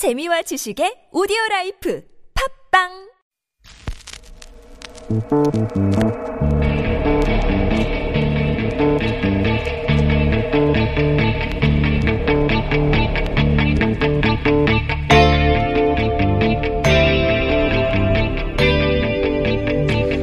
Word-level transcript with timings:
재미와 0.00 0.40
지식의 0.40 1.12
오디오 1.12 1.36
라이프 1.50 2.02
팝빵 2.72 2.88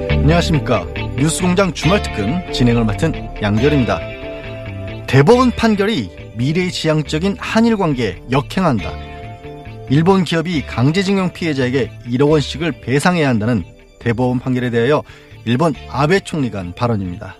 안녕하십니까. 0.10 0.88
뉴스공장 1.18 1.74
주말특근 1.74 2.52
진행을 2.52 2.84
맡은 2.84 3.14
양결입니다. 3.44 4.00
대법원 5.06 5.52
판결이 5.52 6.34
미래지향적인 6.36 7.38
한일 7.38 7.78
관계에 7.78 8.20
역행한다. 8.32 9.07
일본 9.90 10.26
기업이 10.26 10.66
강제징용 10.66 11.32
피해자에게 11.32 11.90
1억 12.08 12.30
원씩을 12.30 12.82
배상해야 12.82 13.30
한다는 13.30 13.64
대법원 14.00 14.40
판결에 14.40 14.70
대하여 14.70 15.02
일본 15.46 15.74
아베 15.90 16.20
총리가 16.20 16.60
한 16.60 16.74
발언입니다. 16.74 17.38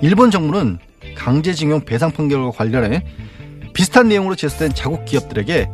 일본 0.00 0.30
정부는 0.30 0.78
강제징용 1.16 1.80
배상 1.80 2.12
판결과 2.12 2.52
관련해 2.52 3.04
비슷한 3.74 4.08
내용으로 4.08 4.36
제소된 4.36 4.74
자국 4.74 5.04
기업들에게 5.04 5.68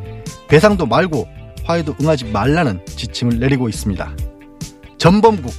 배상도 0.48 0.86
말고 0.86 1.28
화해도 1.64 1.94
응하지 2.00 2.26
말라는 2.26 2.84
지침을 2.86 3.38
내리고 3.38 3.68
있습니다. 3.68 4.16
전범국 4.96 5.52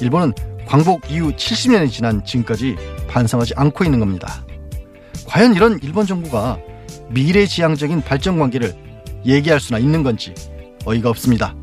일본은 0.00 0.32
광복 0.66 1.10
이후 1.10 1.32
70년이 1.32 1.90
지난 1.90 2.24
지금까지 2.24 2.76
반성하지 3.08 3.54
않고 3.56 3.82
있는 3.84 3.98
겁니다. 3.98 4.44
과연 5.26 5.54
이런 5.54 5.80
일본 5.82 6.06
정부가 6.06 6.58
미래지향적인 7.08 8.02
발전 8.02 8.38
관계를 8.38 8.89
얘기할 9.24 9.60
수나 9.60 9.78
있는 9.78 10.02
건지 10.02 10.34
어이가 10.84 11.10
없습니다. 11.10 11.54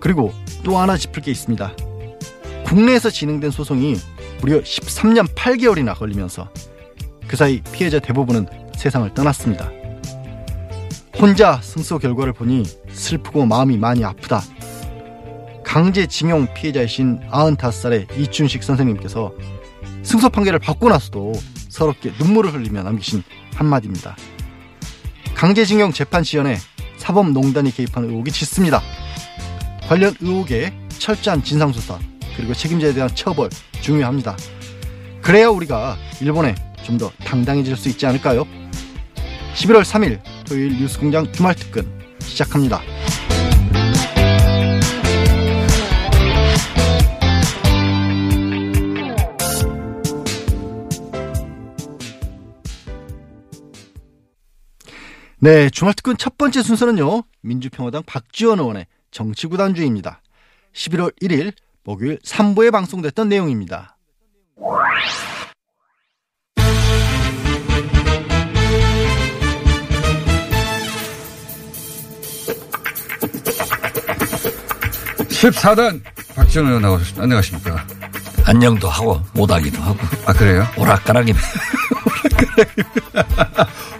그리고 0.00 0.32
또 0.62 0.78
하나 0.78 0.96
짚을 0.96 1.22
게 1.22 1.30
있습니다. 1.30 1.74
국내에서 2.64 3.10
진행된 3.10 3.50
소송이 3.50 3.96
무려 4.40 4.60
13년 4.60 5.26
8개월이나 5.34 5.96
걸리면서 5.96 6.48
그 7.26 7.36
사이 7.36 7.60
피해자 7.72 7.98
대부분은 7.98 8.46
세상을 8.76 9.12
떠났습니다. 9.14 9.70
혼자 11.18 11.60
승소 11.60 11.98
결과를 11.98 12.32
보니 12.32 12.64
슬프고 12.92 13.44
마음이 13.44 13.76
많이 13.76 14.04
아프다. 14.04 14.40
강제징용 15.64 16.54
피해자이신 16.54 17.20
95살의 17.30 18.18
이춘식 18.18 18.62
선생님께서 18.62 19.32
승소 20.02 20.30
판결을 20.30 20.58
받고 20.58 20.88
나서도 20.88 21.32
서럽게 21.68 22.12
눈물을 22.18 22.54
흘리며 22.54 22.82
남기신 22.82 23.22
한마디입니다. 23.54 24.16
강제징용 25.40 25.92
재판 25.94 26.22
시연에 26.22 26.58
사법농단이 26.98 27.74
개입한 27.74 28.04
의혹이 28.04 28.30
짙습니다. 28.30 28.82
관련 29.88 30.14
의혹의 30.20 30.70
철저한 30.98 31.42
진상조사 31.42 31.98
그리고 32.36 32.52
책임자에 32.52 32.92
대한 32.92 33.08
처벌 33.14 33.48
중요합니다. 33.80 34.36
그래야 35.22 35.48
우리가 35.48 35.96
일본에 36.20 36.54
좀 36.82 36.98
더 36.98 37.10
당당해질 37.24 37.74
수 37.74 37.88
있지 37.88 38.04
않을까요? 38.04 38.44
11월 39.54 39.82
3일 39.82 40.20
토요일 40.46 40.76
뉴스공장 40.78 41.32
주말특근 41.32 41.90
시작합니다. 42.20 42.82
네, 55.42 55.70
주말 55.70 55.94
특근 55.94 56.18
첫 56.18 56.36
번째 56.36 56.62
순서는요. 56.62 57.22
민주평화당 57.40 58.02
박지원 58.04 58.58
의원의 58.58 58.86
정치구단주의입니다. 59.10 60.20
11월 60.74 61.18
1일 61.22 61.54
목요일 61.82 62.18
3부에 62.18 62.70
방송됐던 62.70 63.30
내용입니다. 63.30 63.96
(14단) 75.30 76.02
박지원 76.34 76.66
의원 76.66 76.82
나오셨습니다. 76.82 77.22
안녕하십니까. 77.22 78.09
안녕도 78.50 78.88
하고 78.88 79.20
못하기도 79.32 79.80
하고 79.80 79.96
아, 80.26 80.32
그래요? 80.32 80.66
오락가락이 80.76 81.32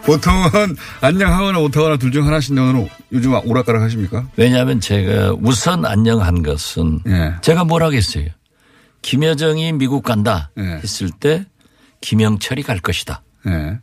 보통은 0.05 0.77
안녕하거나 1.01 1.61
못하거나 1.61 1.99
둘 1.99 2.11
중 2.11 2.27
하나신데 2.27 2.61
오늘 2.61 2.91
요즘 3.13 3.33
오락가락 3.49 3.81
하십니까? 3.83 4.27
왜냐하면 4.37 4.81
제가 4.81 5.37
우선 5.41 5.85
안녕한 5.85 6.43
것은 6.43 6.99
예. 7.07 7.35
제가 7.43 7.63
뭘 7.63 7.85
하겠어요. 7.85 8.27
김여정이 9.03 9.73
미국 9.75 10.03
간다 10.03 10.51
예. 10.59 10.63
했을 10.83 11.11
때 11.11 11.47
김영철이 12.01 12.65
갈 12.65 12.81
것이다. 12.81 13.23
예. 13.47 13.79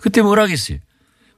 그때 0.00 0.20
뭘 0.20 0.40
하겠어요. 0.40 0.78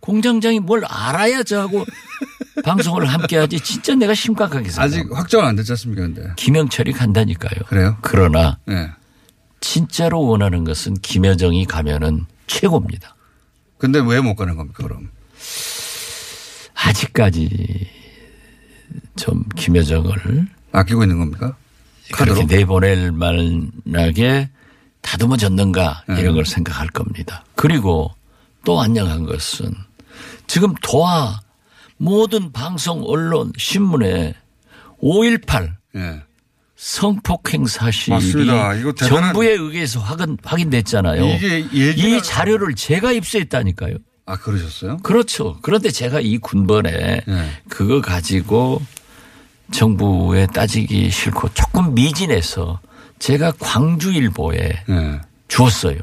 공장장이 0.01 0.61
뭘 0.61 0.83
알아야 0.87 1.43
저하고 1.43 1.85
방송을 2.65 3.07
함께 3.07 3.37
하지 3.37 3.61
진짜 3.61 3.95
내가 3.95 4.15
심각하게 4.15 4.69
생각 4.71 4.83
아직 4.85 5.07
확정은 5.13 5.47
안 5.47 5.57
됐지 5.57 5.73
않습니까, 5.73 6.03
근데. 6.03 6.23
김영철이 6.37 6.93
간다니까요. 6.93 7.61
그래요? 7.69 7.97
그러나 8.03 8.59
예. 8.69 8.91
진짜로 9.61 10.23
원하는 10.23 10.65
것은 10.65 10.95
김여정이 10.95 11.67
가면은 11.67 12.27
최고입니다. 12.47 13.15
근데 13.79 13.99
왜 14.01 14.21
못 14.21 14.35
가는 14.35 14.57
겁니까, 14.57 14.83
그럼? 14.83 15.11
아직까지 16.75 17.89
좀 19.17 19.45
김여정을 19.57 20.49
아끼고 20.73 21.03
있는 21.05 21.19
겁니까? 21.19 21.57
그렇게 22.13 22.43
카드로? 22.43 22.47
내보낼 22.47 23.13
만하게 23.13 24.51
다듬어졌는가 25.03 26.05
네. 26.09 26.21
이런 26.21 26.35
걸 26.35 26.45
생각할 26.45 26.89
겁니다. 26.89 27.45
그리고 27.55 28.13
또 28.65 28.81
안녕한 28.81 29.25
것은 29.25 29.73
지금 30.51 30.75
도하 30.83 31.39
모든 31.97 32.51
방송 32.51 33.05
언론 33.05 33.53
신문에 33.57 34.35
5.18 35.01 35.71
예. 35.95 36.23
성폭행 36.75 37.67
사실이 37.67 38.11
맞습니다. 38.17 38.75
이거 38.75 38.93
정부에 38.93 39.51
의해서 39.53 40.01
확인, 40.01 40.37
확인됐잖아요. 40.43 41.25
이게 41.25 41.65
얘기가- 41.69 41.99
이 42.19 42.21
자료를 42.25 42.75
제가 42.75 43.13
입수했다니까요. 43.13 43.95
아, 44.27 44.37
그러셨어요? 44.39 44.97
그렇죠. 45.05 45.57
그런데 45.63 45.91
제가 45.91 46.19
이 46.19 46.39
군번에 46.39 47.21
네. 47.25 47.51
그거 47.69 48.01
가지고 48.01 48.83
정부에 49.71 50.47
따지기 50.49 51.11
싫고 51.11 51.51
조금 51.55 51.95
미진해서 51.95 52.81
제가 53.21 53.53
광주일보에 53.61 54.59
예. 54.89 55.21
주었어요. 55.47 55.99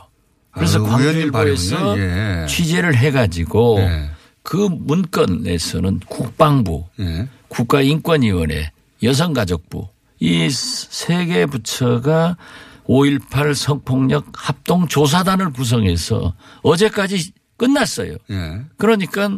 그래서 0.51 0.79
아, 0.85 0.89
광주일보에서. 0.89 1.99
예. 1.99 2.45
취재를 2.47 2.95
해가지고 2.95 3.79
예. 3.81 4.11
그 4.47 4.55
문건에서는 4.71 5.99
국방부, 6.07 6.85
예. 7.01 7.27
국가인권위원회, 7.49 8.71
여성가족부 9.03 9.89
이 10.21 10.47
세 10.47 11.25
개 11.25 11.45
부처가 11.45 12.37
5.18 12.85 13.53
성폭력 13.53 14.27
합동조사단을 14.33 15.51
구성해서 15.51 16.33
어제까지 16.61 17.33
끝났어요. 17.57 18.15
예. 18.31 18.61
그러니까 18.77 19.29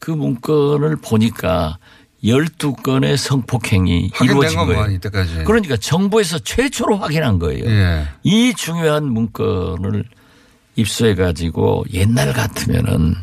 그 0.00 0.10
문건을 0.10 0.96
보니까 0.96 1.78
12건의 2.24 3.16
성폭행이 3.16 4.10
이루어진 4.24 4.58
거예요. 4.58 4.86
이때까지. 4.86 5.44
그러니까 5.44 5.76
정부에서 5.76 6.40
최초로 6.40 6.96
확인한 6.96 7.38
거예요. 7.38 7.64
예. 7.64 8.08
이 8.24 8.52
중요한 8.56 9.04
문건을 9.04 10.02
입수해 10.74 11.14
가지고 11.14 11.84
옛날 11.92 12.32
같으면은 12.32 13.14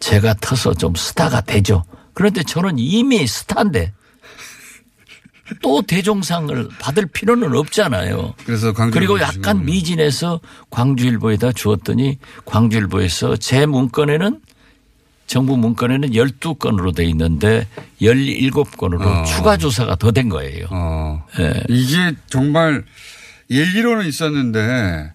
제가 0.00 0.34
터서 0.40 0.74
좀 0.74 0.94
스타가 0.94 1.40
되죠. 1.40 1.84
그런데 2.14 2.42
저는 2.42 2.78
이미 2.78 3.26
스타인데 3.26 3.92
또 5.62 5.80
대종상을 5.82 6.68
받을 6.80 7.06
필요는 7.06 7.54
없잖아요. 7.56 8.34
그래서 8.44 8.72
그리고 8.72 9.20
약간 9.20 9.64
미진해서 9.64 10.40
광주일보에다 10.70 11.52
주었더니 11.52 12.18
광주일보에서 12.46 13.36
제 13.36 13.64
문건에는 13.66 14.40
정부 15.28 15.56
문건에는 15.56 16.10
12건으로 16.10 16.94
돼 16.94 17.04
있는데 17.06 17.66
17건으로 18.00 19.00
어. 19.02 19.24
추가 19.24 19.56
조사가 19.56 19.96
더 19.96 20.10
된 20.10 20.28
거예요. 20.28 20.66
어. 20.70 21.24
예. 21.38 21.62
이게 21.68 22.14
정말 22.28 22.84
얘기로는 23.50 24.06
있었는데 24.06 25.12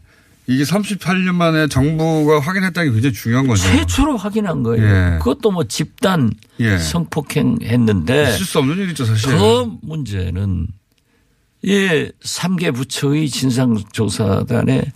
이게 0.47 0.63
38년 0.63 1.35
만에 1.35 1.67
정부가 1.67 2.39
확인했다는 2.39 2.89
게 2.89 2.93
굉장히 2.93 3.13
중요한 3.13 3.47
거죠. 3.47 3.63
최초로 3.63 4.17
확인한 4.17 4.63
거예요. 4.63 4.85
예. 4.85 5.17
그것도 5.19 5.51
뭐 5.51 5.63
집단 5.65 6.31
예. 6.59 6.77
성폭행 6.77 7.59
했는데 7.61 8.29
있을 8.29 8.45
수 8.45 8.59
없는 8.59 8.77
일이죠, 8.77 9.05
사실. 9.05 9.29
그 9.29 9.71
문제는 9.81 10.67
예, 11.67 12.11
3개 12.23 12.73
부처의 12.73 13.29
진상조사단에 13.29 14.91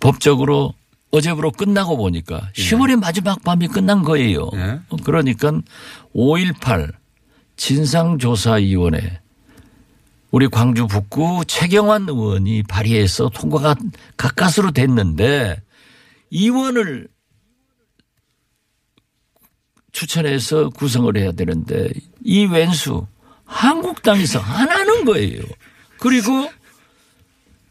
법적으로 0.00 0.72
어제부로 1.10 1.50
끝나고 1.50 1.96
보니까 1.96 2.50
10월의 2.56 3.00
마지막 3.00 3.42
밤이 3.44 3.68
끝난 3.68 4.02
거예요. 4.02 4.48
예. 4.54 4.80
그러니까 5.04 5.50
5.18 6.14 6.92
진상조사위원회 7.56 9.20
우리 10.30 10.48
광주 10.48 10.86
북구 10.86 11.44
최경환 11.46 12.08
의원이 12.08 12.62
발의해서 12.64 13.30
통과가 13.30 13.74
가까스로 14.16 14.70
됐는데 14.70 15.62
의원을 16.30 17.08
추천해서 19.92 20.68
구성을 20.70 21.16
해야 21.16 21.32
되는데 21.32 21.88
이 22.22 22.44
왼수 22.46 23.06
한국당에서 23.44 24.38
안 24.38 24.68
하는 24.68 25.04
거예요. 25.04 25.42
그리고 25.98 26.48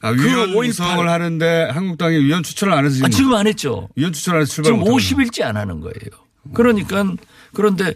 아, 0.01 0.09
위원 0.09 0.51
5.18 0.51 0.65
구성을 0.67 1.09
하는데 1.09 1.69
한국당이 1.71 2.17
위원 2.17 2.43
추천을 2.43 2.73
안 2.73 2.85
해서 2.85 2.95
지금, 2.95 3.05
아, 3.05 3.09
지금 3.09 3.33
안 3.33 3.47
했죠. 3.47 3.89
위원 3.95 4.11
추천 4.11 4.35
안 4.35 4.41
해서 4.41 4.51
출발 4.53 4.73
지금 4.73 4.79
못 4.79 4.97
50일째 4.97 5.43
안 5.43 5.55
하는 5.55 5.79
거예요. 5.79 5.93
그러니까 6.53 7.05
그런데 7.53 7.95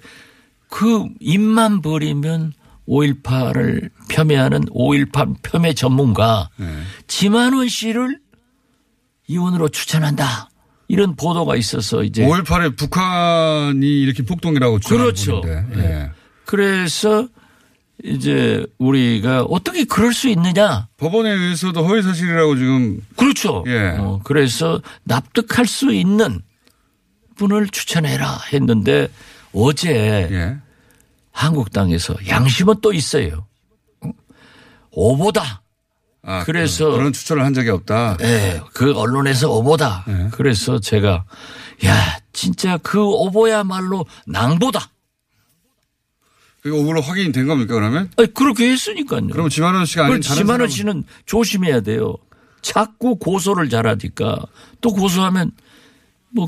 그 0.69 1.06
입만 1.19 1.81
버리면 1.81 2.54
5.18을 2.88 3.89
폄훼하는 4.09 4.65
5.18 4.65 5.35
폄훼 5.41 5.74
전문가 5.74 6.50
네. 6.57 6.68
지만원 7.07 7.68
씨를 7.69 8.19
의원으로 9.30 9.69
추천한다. 9.69 10.50
이런 10.88 11.15
보도가 11.15 11.56
있어서 11.56 12.03
이제 12.03 12.25
5.18에 12.25 12.77
북한이 12.77 13.88
이렇게 13.88 14.24
폭동이라고 14.24 14.80
그렇죠. 14.85 15.41
네. 15.45 15.65
예. 15.77 16.12
그래서 16.45 17.27
이제 18.03 18.65
우리가 18.80 19.44
어떻게 19.44 19.86
그럴 19.86 20.13
수 20.13 20.27
있느냐. 20.29 20.88
법원에 20.97 21.31
의해서도 21.31 21.86
허위 21.86 22.01
사실이라고 22.01 22.56
지금 22.57 23.01
그렇죠. 23.15 23.63
예. 23.68 23.95
어, 23.97 24.19
그래서 24.24 24.81
납득할 25.03 25.65
수 25.65 25.94
있는 25.94 26.41
분을 27.36 27.68
추천해라 27.69 28.41
했는데 28.51 29.07
어제 29.53 29.89
예. 30.31 30.57
한국당에서 31.33 32.15
양심은 32.27 32.75
또 32.81 32.94
있어요. 32.94 33.45
어? 34.01 34.12
오보다. 34.91 35.62
아, 36.21 36.44
그래서- 36.45 36.91
그, 36.91 36.97
런 36.97 37.12
추천을 37.12 37.44
한 37.44 37.53
적이 37.53 37.71
없다. 37.71 38.18
예, 38.21 38.62
그 38.74 38.94
언론에서 38.94 39.51
오보다. 39.51 40.06
네. 40.07 40.30
그래서 40.31 40.80
제가 40.80 41.25
야 41.85 42.18
진짜 42.31 42.77
그 42.77 43.03
오보야말로 43.03 44.06
낭보다. 44.25 44.89
그게 46.62 46.74
오보로 46.77 47.01
확인이 47.01 47.33
된 47.33 47.45
겁니까 47.45 47.74
그러면? 47.74 48.09
아니, 48.15 48.33
그렇게 48.33 48.71
했으니까요. 48.71 49.27
그럼 49.27 49.50
지만원 49.50 49.86
씨가 49.86 50.06
아닌. 50.06 50.21
다른 50.21 50.38
지만원 50.38 50.69
씨는 50.69 51.03
조심해야 51.25 51.81
돼요. 51.81 52.15
자꾸 52.62 53.18
고소를 53.18 53.68
잘하니까 53.69 54.38
또 54.79 54.94
고소하면 54.94 55.51
뭐 56.29 56.47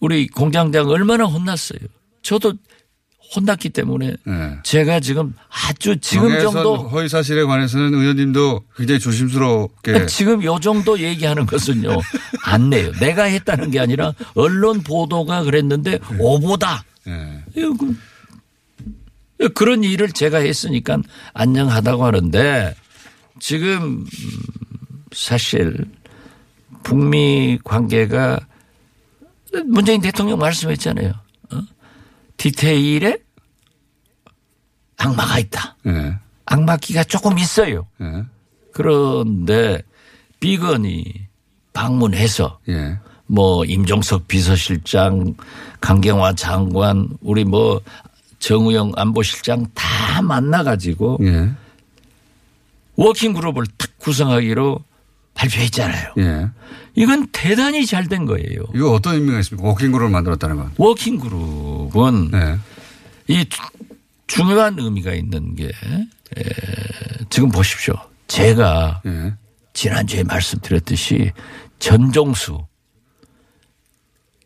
우리 0.00 0.26
공장장 0.26 0.88
얼마나 0.88 1.24
혼났어요. 1.24 1.78
저도 2.22 2.54
혼났기 3.34 3.70
때문에 3.70 4.16
네. 4.24 4.58
제가 4.62 5.00
지금 5.00 5.34
아주 5.50 5.98
지금 6.00 6.38
정도 6.40 6.76
허위 6.88 7.08
사실에 7.08 7.44
관해서는 7.44 7.92
의원님도 7.94 8.64
굉장히 8.76 8.98
조심스럽게 9.00 10.06
지금 10.06 10.42
요 10.44 10.58
정도 10.60 10.98
얘기하는 10.98 11.44
것은요 11.46 11.90
안 12.44 12.70
내요. 12.70 12.90
내가 13.00 13.24
했다는 13.24 13.70
게 13.70 13.80
아니라 13.80 14.14
언론 14.34 14.82
보도가 14.82 15.42
그랬는데 15.42 15.98
오보다 16.18 16.84
예. 17.06 17.44
이거 17.54 17.74
그- 17.78 19.48
그런 19.54 19.84
일을 19.84 20.08
제가 20.12 20.38
했으니까 20.38 20.98
안녕하다고 21.34 22.04
하는데 22.04 22.74
지금 23.38 23.82
음, 23.82 24.06
사실 25.12 25.84
북미 26.82 27.58
관계가 27.62 28.40
문재인 29.66 30.00
대통령 30.00 30.38
말씀했잖아요. 30.38 31.12
어? 32.38 32.42
디테일에 32.42 33.18
악마가 34.96 35.38
있다. 35.38 35.76
예. 35.86 36.14
악마기가 36.46 37.04
조금 37.04 37.38
있어요. 37.38 37.86
예. 38.00 38.24
그런데 38.72 39.82
비건이 40.40 41.26
방문해서 41.72 42.58
예. 42.68 42.98
뭐 43.26 43.64
임종석 43.64 44.26
비서실장, 44.26 45.34
강경화 45.80 46.34
장관, 46.34 47.08
우리 47.20 47.44
뭐 47.44 47.80
정의용 48.38 48.92
안보실장 48.96 49.66
다 49.74 50.22
만나가지고 50.22 51.18
예. 51.22 51.50
working 52.96 53.34
group을 53.34 53.66
탁 53.76 53.90
구성하기로 53.98 54.80
발표했잖아요. 55.38 56.12
예. 56.18 56.48
이건 56.94 57.28
대단히 57.32 57.86
잘 57.86 58.08
된 58.08 58.26
거예요. 58.26 58.64
이거 58.74 58.90
어떤 58.92 59.14
의미가 59.14 59.38
있습니까? 59.40 59.68
working 59.68 59.88
group을 59.88 60.10
만들었다는 60.10 60.56
건. 60.56 60.72
working 60.76 61.18
group은 61.20 62.30
네. 62.32 62.58
이 63.28 63.44
주- 63.48 63.60
중요한 64.26 64.78
의미가 64.78 65.12
있는 65.14 65.54
게 65.54 65.66
에, 65.66 66.42
지금 67.30 67.50
보십시오. 67.50 67.94
제가 68.26 69.00
예. 69.06 69.34
지난주에 69.74 70.24
말씀드렸듯이 70.24 71.30
전종수 71.78 72.66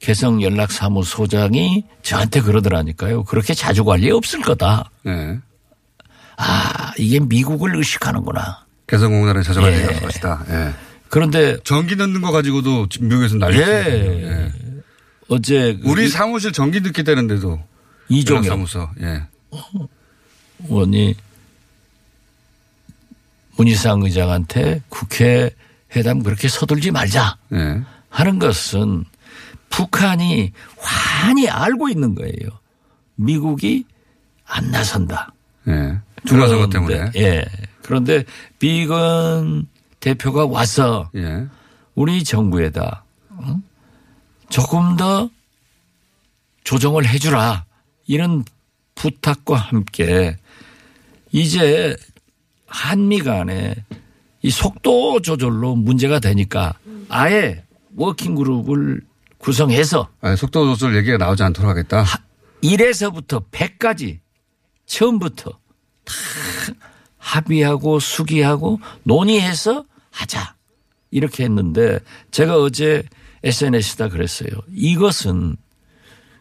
개성연락사무소장이 0.01 1.85
저한테 2.03 2.41
그러더라니까요. 2.43 3.25
그렇게 3.25 3.55
자주 3.55 3.85
관리 3.85 4.11
없을 4.11 4.43
거다. 4.43 4.91
예. 5.07 5.39
아, 6.37 6.93
이게 6.99 7.21
미국을 7.21 7.77
의식하는구나. 7.77 8.67
개성공단에 8.97 9.43
찾아갈 9.43 9.73
예. 9.73 9.79
얘기가 9.79 10.01
것이다. 10.01 10.45
예. 10.51 10.75
그런데 11.09 11.57
전기 11.65 11.97
넣는 11.97 12.21
거 12.21 12.31
가지고도 12.31 12.87
미국에서 13.01 13.37
난리 13.39 13.59
예. 13.59 13.63
예. 13.63 14.53
어제 15.29 15.79
그 15.83 15.89
우리 15.89 16.05
이- 16.05 16.09
사무실 16.09 16.53
전기 16.53 16.81
넣게 16.83 17.03
되는데도 17.03 17.59
이종영 18.11 18.43
사무소. 18.45 18.91
예. 19.01 19.23
의원이 20.69 21.15
문희상 23.57 24.03
의장한테 24.03 24.83
국회 24.91 25.51
회담 25.97 26.23
그렇게 26.23 26.49
서둘지 26.49 26.91
말자 26.91 27.39
예. 27.55 27.81
하는 28.11 28.39
것은 28.39 29.05
북한이 29.71 30.53
환히 30.77 31.49
알고 31.49 31.89
있는 31.89 32.15
거예요. 32.15 32.51
미국이 33.15 33.85
안 34.45 34.71
나선다. 34.71 35.33
예. 35.69 35.99
중간선거 36.27 36.69
때문에. 36.69 37.11
예. 37.17 37.45
그런데 37.83 38.25
비건 38.59 39.69
대표가 40.01 40.47
와서 40.47 41.11
예. 41.15 41.47
우리 41.95 42.25
정부에다 42.25 43.05
어? 43.31 43.61
조금 44.49 44.97
더 44.97 45.31
조정을 46.65 47.07
해주라 47.07 47.65
이런 48.07 48.45
부탁과 48.95 49.57
함께 49.57 50.37
이제 51.33 51.97
한미 52.67 53.21
간에 53.21 53.75
이 54.43 54.51
속도 54.51 55.21
조절로 55.21 55.75
문제가 55.77 56.19
되니까 56.19 56.75
아예 57.09 57.65
워킹 57.97 58.35
그룹을 58.35 59.03
구성해서 59.39 60.09
아니, 60.21 60.37
속도 60.37 60.67
조절 60.73 60.97
얘기가 60.97 61.19
나오지 61.19 61.43
않도록 61.43 61.69
하겠다. 61.71 62.05
1에서부터 62.63 63.51
100까지 63.51 64.21
처음부터 64.87 65.51
다 66.05 66.15
합의하고 67.23 68.01
수기하고 68.01 68.81
논의해서 69.05 69.85
하자. 70.11 70.55
이렇게 71.11 71.45
했는데 71.45 72.01
제가 72.31 72.57
어제 72.57 73.03
SNS에다 73.45 74.09
그랬어요. 74.09 74.51
이것은 74.75 75.57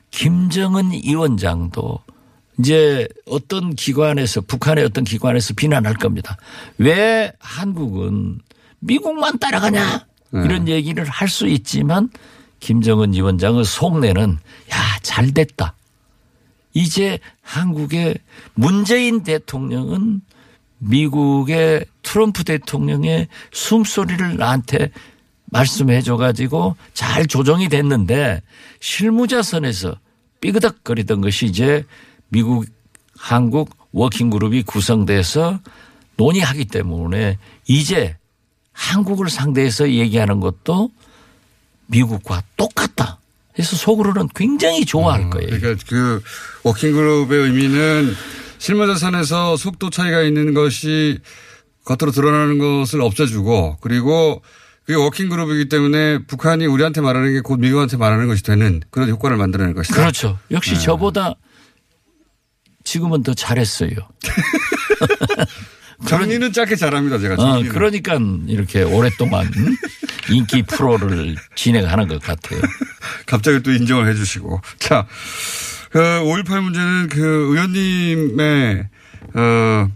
김정은 0.09 0.91
위원장도 0.91 1.99
이제 2.59 3.07
어떤 3.27 3.75
기관에서 3.75 4.41
북한의 4.41 4.83
어떤 4.83 5.03
기관에서 5.03 5.53
비난할 5.53 5.93
겁니다. 5.95 6.37
왜 6.77 7.31
한국은 7.39 8.39
미국만 8.79 9.39
따라가냐 9.39 10.05
이런 10.33 10.67
얘기를 10.67 11.05
할 11.05 11.27
수 11.27 11.47
있지만 11.47 12.09
김정은 12.59 13.13
위원장의 13.13 13.65
속내는 13.65 14.37
야 14.71 14.91
잘 15.01 15.33
됐다. 15.33 15.75
이제 16.73 17.19
한국의 17.41 18.15
문재인 18.53 19.23
대통령은 19.23 20.21
미국의 20.81 21.85
트럼프 22.01 22.43
대통령의 22.43 23.27
숨소리를 23.51 24.37
나한테 24.37 24.91
말씀해 25.45 26.01
줘가지고 26.01 26.75
잘 26.93 27.27
조정이 27.27 27.69
됐는데 27.69 28.41
실무자 28.79 29.41
선에서 29.41 29.95
삐그덕거리던 30.39 31.21
것이 31.21 31.45
이제 31.45 31.85
미국 32.29 32.65
한국 33.15 33.75
워킹그룹이 33.91 34.63
구성돼서 34.63 35.59
논의하기 36.17 36.65
때문에 36.65 37.37
이제 37.67 38.17
한국을 38.71 39.29
상대해서 39.29 39.91
얘기하는 39.91 40.39
것도 40.39 40.89
미국과 41.87 42.41
똑같다. 42.57 43.19
그래서 43.53 43.75
속으로는 43.75 44.29
굉장히 44.33 44.85
좋아할 44.85 45.29
거예요. 45.29 45.49
그러니까 45.49 45.83
그 45.87 46.23
워킹그룹의 46.63 47.37
의미는 47.37 48.15
실무자산에서 48.61 49.57
속도 49.57 49.89
차이가 49.89 50.21
있는 50.21 50.53
것이 50.53 51.17
겉으로 51.83 52.11
드러나는 52.11 52.59
것을 52.59 53.01
없애주고 53.01 53.77
그리고 53.81 54.43
그게 54.85 54.93
워킹 54.95 55.29
그룹이기 55.29 55.67
때문에 55.67 56.19
북한이 56.25 56.67
우리한테 56.67 57.01
말하는 57.01 57.33
게 57.33 57.41
곧 57.41 57.59
미국한테 57.59 57.97
말하는 57.97 58.27
것이 58.27 58.43
되는 58.43 58.81
그런 58.91 59.09
효과를 59.09 59.35
만들어낼 59.37 59.73
것이다. 59.73 59.95
그렇죠. 59.95 60.37
역시 60.51 60.75
네. 60.75 60.79
저보다 60.79 61.33
지금은 62.83 63.23
더 63.23 63.33
잘했어요. 63.33 63.89
정리는 66.07 66.51
짧게 66.53 66.75
잘합니다. 66.75 67.17
제가. 67.17 67.35
어. 67.37 67.63
그러니까 67.63 68.19
이렇게 68.47 68.83
오랫동안 68.83 69.47
음? 69.55 69.75
인기 70.29 70.61
프로를 70.63 71.35
진행하는 71.55 72.07
것 72.07 72.21
같아요. 72.21 72.59
갑자기 73.25 73.61
또 73.63 73.71
인정을 73.71 74.07
해 74.07 74.13
주시고. 74.13 74.61
자, 74.79 75.07
그, 75.91 75.99
5.18 75.99 76.61
문제는 76.61 77.07
그 77.09 77.21
의원님의, 77.51 78.89
어, 79.33 79.89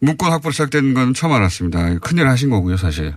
문건 0.00 0.32
확보로 0.32 0.52
시작된 0.52 0.94
건 0.94 1.14
처음 1.14 1.32
알았습니다. 1.32 1.98
큰일 1.98 2.26
하신 2.26 2.50
거고요, 2.50 2.76
사실. 2.76 3.14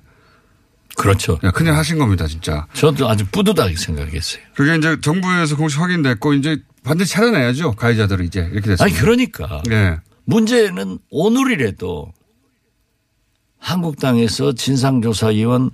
그렇죠. 0.95 1.39
야, 1.43 1.51
큰일 1.51 1.73
하신 1.73 1.97
겁니다, 1.97 2.27
진짜. 2.27 2.67
저도 2.73 3.09
아주 3.09 3.25
뿌듯하게 3.31 3.75
생각했어요. 3.75 4.43
그게 4.55 4.75
이제 4.75 4.97
정부에서 5.01 5.55
공식 5.55 5.79
확인됐고, 5.79 6.33
이제 6.35 6.57
반드시 6.83 7.13
찾아내야죠. 7.13 7.71
가해자들을 7.73 8.25
이제. 8.25 8.41
이렇게 8.51 8.69
됐습니다. 8.69 8.83
아니 8.83 8.93
그러니까 8.93 9.63
예. 9.71 9.97
문제는 10.25 10.99
오늘이라도 11.09 12.13
한국당에서 13.57 14.53
진상조사위원 14.53 15.71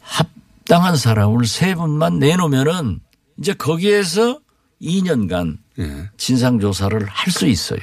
합당한 0.00 0.96
사람을 0.96 1.46
세 1.46 1.74
분만 1.74 2.18
내놓으면은 2.18 3.00
이제 3.38 3.54
거기에서 3.54 4.40
2년간 4.82 5.58
예. 5.78 6.10
진상조사를 6.16 7.06
할 7.06 7.32
수 7.32 7.46
있어요. 7.46 7.80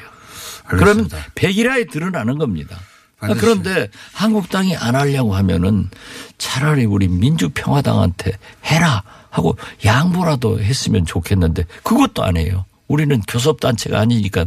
알겠습니다. 0.66 0.78
그러면 0.78 1.10
백일화에 1.36 1.86
드러나는 1.86 2.38
겁니다. 2.38 2.78
아, 3.20 3.28
반드시. 3.28 3.42
그런데 3.42 3.90
한국당이 4.14 4.76
안 4.76 4.96
하려고 4.96 5.36
하면은 5.36 5.90
차라리 6.38 6.86
우리 6.86 7.08
민주평화당한테 7.08 8.32
해라 8.66 9.04
하고 9.30 9.58
양보라도 9.86 10.60
했으면 10.62 11.06
좋겠는데 11.06 11.66
그것도 11.84 12.24
안 12.24 12.38
해요. 12.38 12.66
우리는 12.88 13.22
교섭단체가 13.22 14.00
아니니까 14.00 14.46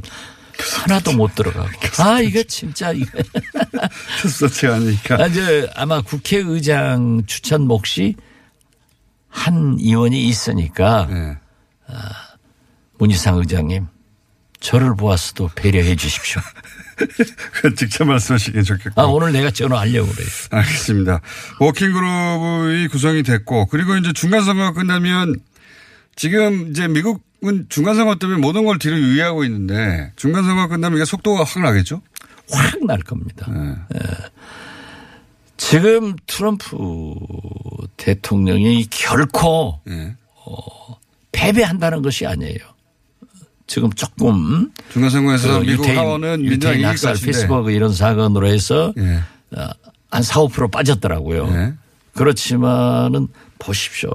하나도 0.83 1.13
못 1.13 1.35
들어가고. 1.35 1.69
아, 1.99 2.21
이거 2.21 2.43
진짜 2.45 2.93
이거. 2.93 3.19
첫째 4.39 4.69
아니니까. 4.69 5.23
아, 5.23 5.27
이제 5.27 5.69
아마 5.75 6.01
국회의장 6.03 7.25
추천 7.27 7.67
몫이 7.67 8.15
한 9.29 9.77
의원이 9.81 10.25
있으니까 10.29 11.09
예. 11.11 11.39
문희상 12.99 13.39
의장님 13.39 13.87
저를 14.61 14.95
보았어도 14.97 15.51
배려해 15.55 15.95
주십시오. 15.97 16.41
그 17.61 17.75
직접 17.75 18.05
말씀하시긴 18.05 18.63
좋겠고. 18.63 19.01
아, 19.01 19.05
오늘 19.05 19.33
내가 19.33 19.51
전화하려고 19.51 20.11
그래요. 20.13 20.29
알겠습니다. 20.51 21.21
워킹그룹이 21.61 22.89
구성이 22.89 23.23
됐고 23.23 23.67
그리고 23.67 23.97
이제 23.97 24.13
중간선거가 24.13 24.73
끝나면 24.73 25.35
지금 26.17 26.71
이제 26.71 26.87
미국은 26.89 27.67
중간선거 27.69 28.17
때문에 28.17 28.39
모든 28.41 28.65
걸 28.65 28.79
뒤로 28.79 28.97
유의하고 28.99 29.45
있는데 29.45 30.13
중간선거가 30.17 30.69
끝나면 30.69 30.99
이게 30.99 31.05
속도가 31.05 31.45
확 31.45 31.63
나겠죠? 31.63 32.01
확 32.51 32.85
날 32.85 32.99
겁니다. 33.01 33.47
네. 33.51 33.99
지금 35.57 36.15
트럼프 36.27 36.77
대통령이 37.97 38.87
결코 38.91 39.81
예. 39.89 40.15
패배한다는 41.33 42.03
것이 42.03 42.27
아니에요. 42.27 42.59
지금 43.67 43.91
조금 43.93 44.71
중간선거에서 44.93 45.61
그 45.61 45.65
미국 45.65 45.89
하원은 45.89 46.43
민주당이 46.43 46.77
이길 46.77 46.87
학살. 46.87 47.15
페이스버그 47.23 47.71
이런 47.71 47.93
사건으로 47.93 48.47
해서 48.47 48.93
예. 48.99 49.23
어, 49.57 49.69
한 50.11 50.23
4, 50.23 50.41
5% 50.41 50.71
빠졌더라고요. 50.71 51.49
예. 51.49 51.75
그렇지만은 52.15 53.29
보십시오. 53.59 54.11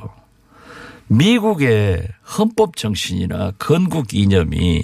미국의 1.07 2.07
헌법 2.37 2.75
정신이나 2.77 3.51
건국 3.57 4.13
이념이 4.13 4.83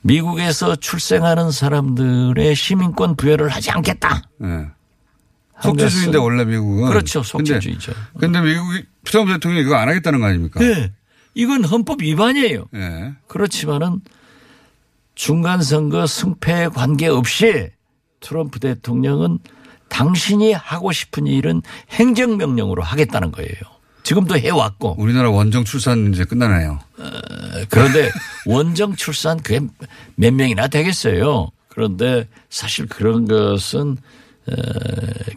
미국에서 0.00 0.74
출생하는 0.76 1.50
사람들의 1.50 2.54
시민권 2.56 3.16
부여를 3.16 3.48
하지 3.50 3.70
않겠다. 3.70 4.22
예. 4.42 4.66
속죄주의인데 5.62 6.18
원래 6.18 6.44
미국은. 6.44 6.88
그렇죠. 6.88 7.22
속죄주의죠. 7.22 7.92
근데 8.18 8.40
미국이 8.40 8.84
트럼프 9.04 9.32
대통령이 9.34 9.64
이거 9.64 9.76
안 9.76 9.88
하겠다는 9.88 10.18
거 10.20 10.26
아닙니까? 10.26 10.58
네. 10.60 10.90
이건 11.34 11.64
헌법 11.64 12.02
위반이에요. 12.02 12.66
예. 12.74 13.12
그렇지만은 13.26 14.00
중간 15.14 15.62
선거 15.62 16.06
승패에 16.06 16.68
관계없이 16.68 17.70
트럼프 18.20 18.60
대통령은 18.60 19.38
당신이 19.88 20.52
하고 20.52 20.90
싶은 20.92 21.26
일은 21.26 21.62
행정명령으로 21.90 22.82
하겠다는 22.82 23.30
거예요. 23.32 23.52
지금도 24.02 24.38
해왔고. 24.38 24.96
우리나라 24.98 25.30
원정 25.30 25.64
출산 25.64 26.12
이제 26.12 26.24
끝나네요. 26.24 26.80
그런데 27.68 28.10
원정 28.46 28.96
출산 28.96 29.40
그게 29.40 29.60
몇 30.16 30.32
명이나 30.32 30.68
되겠어요. 30.68 31.50
그런데 31.68 32.28
사실 32.50 32.86
그런 32.86 33.26
것은 33.26 33.92
어, 33.92 33.96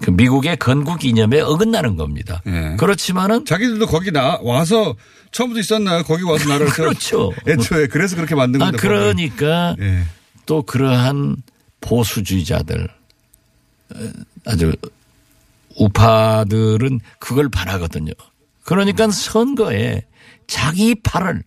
그 0.01 0.09
미국의 0.11 0.57
건국 0.57 1.05
이념에 1.05 1.41
어긋나는 1.41 1.95
겁니다. 1.95 2.41
예. 2.47 2.75
그렇지만은 2.77 3.45
자기들도 3.45 3.85
거기 3.87 4.11
나 4.11 4.39
와서 4.41 4.95
처음부터 5.31 5.59
있었나요? 5.59 6.03
거기 6.03 6.23
와서 6.23 6.43
세웠- 6.49 6.73
그렇죠. 6.73 7.31
애초에 7.47 7.87
그래서 7.87 8.15
그렇게 8.15 8.35
만든 8.35 8.61
아. 8.61 8.65
법을. 8.65 8.79
그러니까 8.79 9.75
예. 9.79 10.03
또 10.45 10.63
그러한 10.63 11.37
보수주의자들 11.81 12.87
어, 13.95 13.99
아주 14.45 14.73
우파들은 15.77 16.99
그걸 17.19 17.49
바라거든요. 17.49 18.11
그러니까 18.63 19.09
선거에 19.11 20.03
자기 20.47 20.95
팔을 20.95 21.43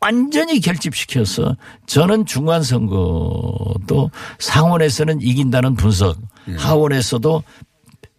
완전히 0.00 0.60
결집시켜서 0.60 1.56
저는 1.86 2.26
중간선거도 2.26 4.10
상원에서는 4.40 5.20
이긴다는 5.22 5.74
분석, 5.76 6.18
하원에서도 6.56 7.44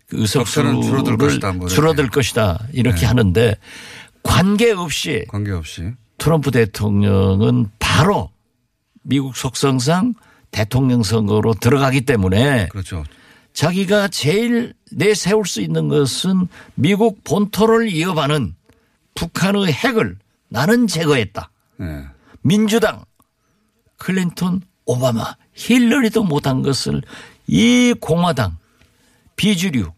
그 0.08 0.22
의석수를 0.22 0.82
줄어들 0.82 1.18
것이다, 1.18 1.53
뭐. 1.53 1.68
줄어들 1.68 2.10
것이다 2.10 2.68
이렇게 2.74 3.06
하는데 3.06 3.56
관계없이 4.24 5.25
관계없이. 5.27 5.92
트럼프 6.18 6.51
대통령은 6.51 7.70
바로 7.80 8.30
미국 9.01 9.36
속성상 9.36 10.13
대통령 10.51 11.03
선거로 11.03 11.53
들어가기 11.53 12.01
때문에 12.01 12.68
그렇죠. 12.68 13.03
자기가 13.53 14.08
제일 14.08 14.74
내세울 14.92 15.46
수 15.46 15.62
있는 15.62 15.88
것은 15.88 16.48
미국 16.75 17.24
본토를 17.24 17.89
이어가는 17.89 18.56
북한의 19.15 19.72
핵을 19.72 20.18
나는 20.50 20.88
제거했다. 20.88 21.51
예. 21.82 22.06
민주당, 22.42 23.03
클린턴, 23.98 24.62
오바마, 24.86 25.36
힐러리도 25.53 26.24
못한 26.24 26.62
것을 26.62 27.01
이 27.48 27.94
공화당, 28.00 28.58
비주류, 29.36 29.92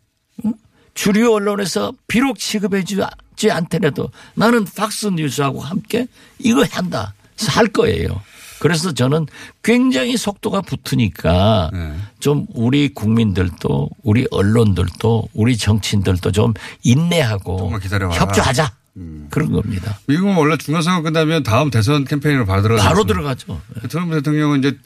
응? 0.45 0.53
주류 0.93 1.33
언론에서 1.33 1.93
비록 2.07 2.39
취급해주지 2.39 3.51
않더라도 3.51 4.09
나는 4.33 4.65
팍스 4.65 5.07
뉴스하고 5.07 5.61
함께 5.61 6.07
이거 6.39 6.65
한다. 6.69 7.13
그래서 7.35 7.51
할 7.51 7.67
거예요. 7.67 8.21
그래서 8.59 8.93
저는 8.93 9.27
굉장히 9.63 10.15
속도가 10.17 10.61
붙으니까 10.61 11.69
네. 11.73 11.95
좀 12.19 12.47
우리 12.53 12.93
국민들도 12.93 13.89
우리 14.03 14.25
언론들도 14.31 15.29
우리 15.33 15.57
정치인들도 15.57 16.31
좀 16.31 16.53
인내하고. 16.81 17.71
협조하자. 18.13 18.71
그런 19.29 19.51
겁니다. 19.51 19.99
미국은 20.07 20.35
원래 20.35 20.55
중간선거 20.57 21.01
끝나면 21.03 21.43
다음 21.43 21.69
대선 21.69 22.05
캠페인으로 22.05 22.45
바로 22.45 22.61
들어가죠. 22.61 22.87
바로 22.87 23.03
들어가죠. 23.03 23.61
트럼프 23.89 24.15
대통령은 24.15 24.59
이제 24.59 24.77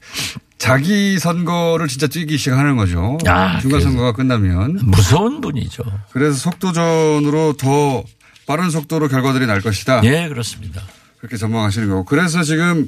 자기 0.57 1.19
선거를 1.19 1.87
진짜 1.87 2.07
뛰기 2.07 2.37
시작하는 2.37 2.75
거죠. 2.75 3.17
아, 3.27 3.59
중간선거가 3.59 4.13
끝나면. 4.13 4.79
무서운 4.83 5.41
분이죠. 5.41 5.83
그래서 6.11 6.33
속도전으로 6.37 7.53
더 7.53 8.03
빠른 8.47 8.69
속도로 8.71 9.07
결과들이 9.09 9.45
날 9.45 9.61
것이다. 9.61 10.01
예, 10.05 10.27
그렇습니다. 10.27 10.81
그렇게 11.19 11.37
전망하시는 11.37 11.87
거고. 11.89 12.03
그래서 12.05 12.41
지금 12.43 12.87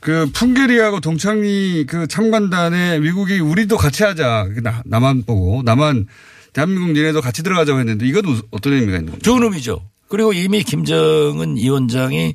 그 0.00 0.28
풍계리하고 0.34 0.98
동창리 0.98 1.86
그 1.88 2.08
참관단에 2.08 2.98
미국이 2.98 3.38
우리도 3.38 3.76
같이 3.76 4.02
하자. 4.02 4.48
나- 4.62 4.82
나만 4.84 5.22
보고 5.24 5.62
나만 5.64 6.06
대한민국 6.52 6.90
니네도 6.92 7.20
같이 7.20 7.42
들어가자고 7.44 7.78
했는데 7.78 8.04
우- 8.10 8.42
어떤 8.50 8.72
의미가 8.72 8.98
있는 8.98 9.12
거죠? 9.12 9.22
좋은 9.22 9.42
의미죠. 9.44 9.80
그리고 10.12 10.34
이미 10.34 10.62
김정은 10.62 11.56
위원장이 11.56 12.34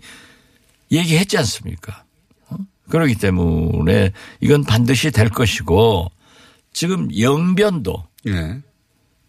얘기했지 0.91 1.37
않습니까? 1.37 2.05
어? 2.49 2.55
그렇기 2.89 3.13
때문에 3.13 4.13
이건 4.41 4.63
반드시 4.63 5.11
될 5.11 5.29
것이고 5.29 6.09
지금 6.73 7.07
영변도 7.15 8.03
예. 8.29 8.61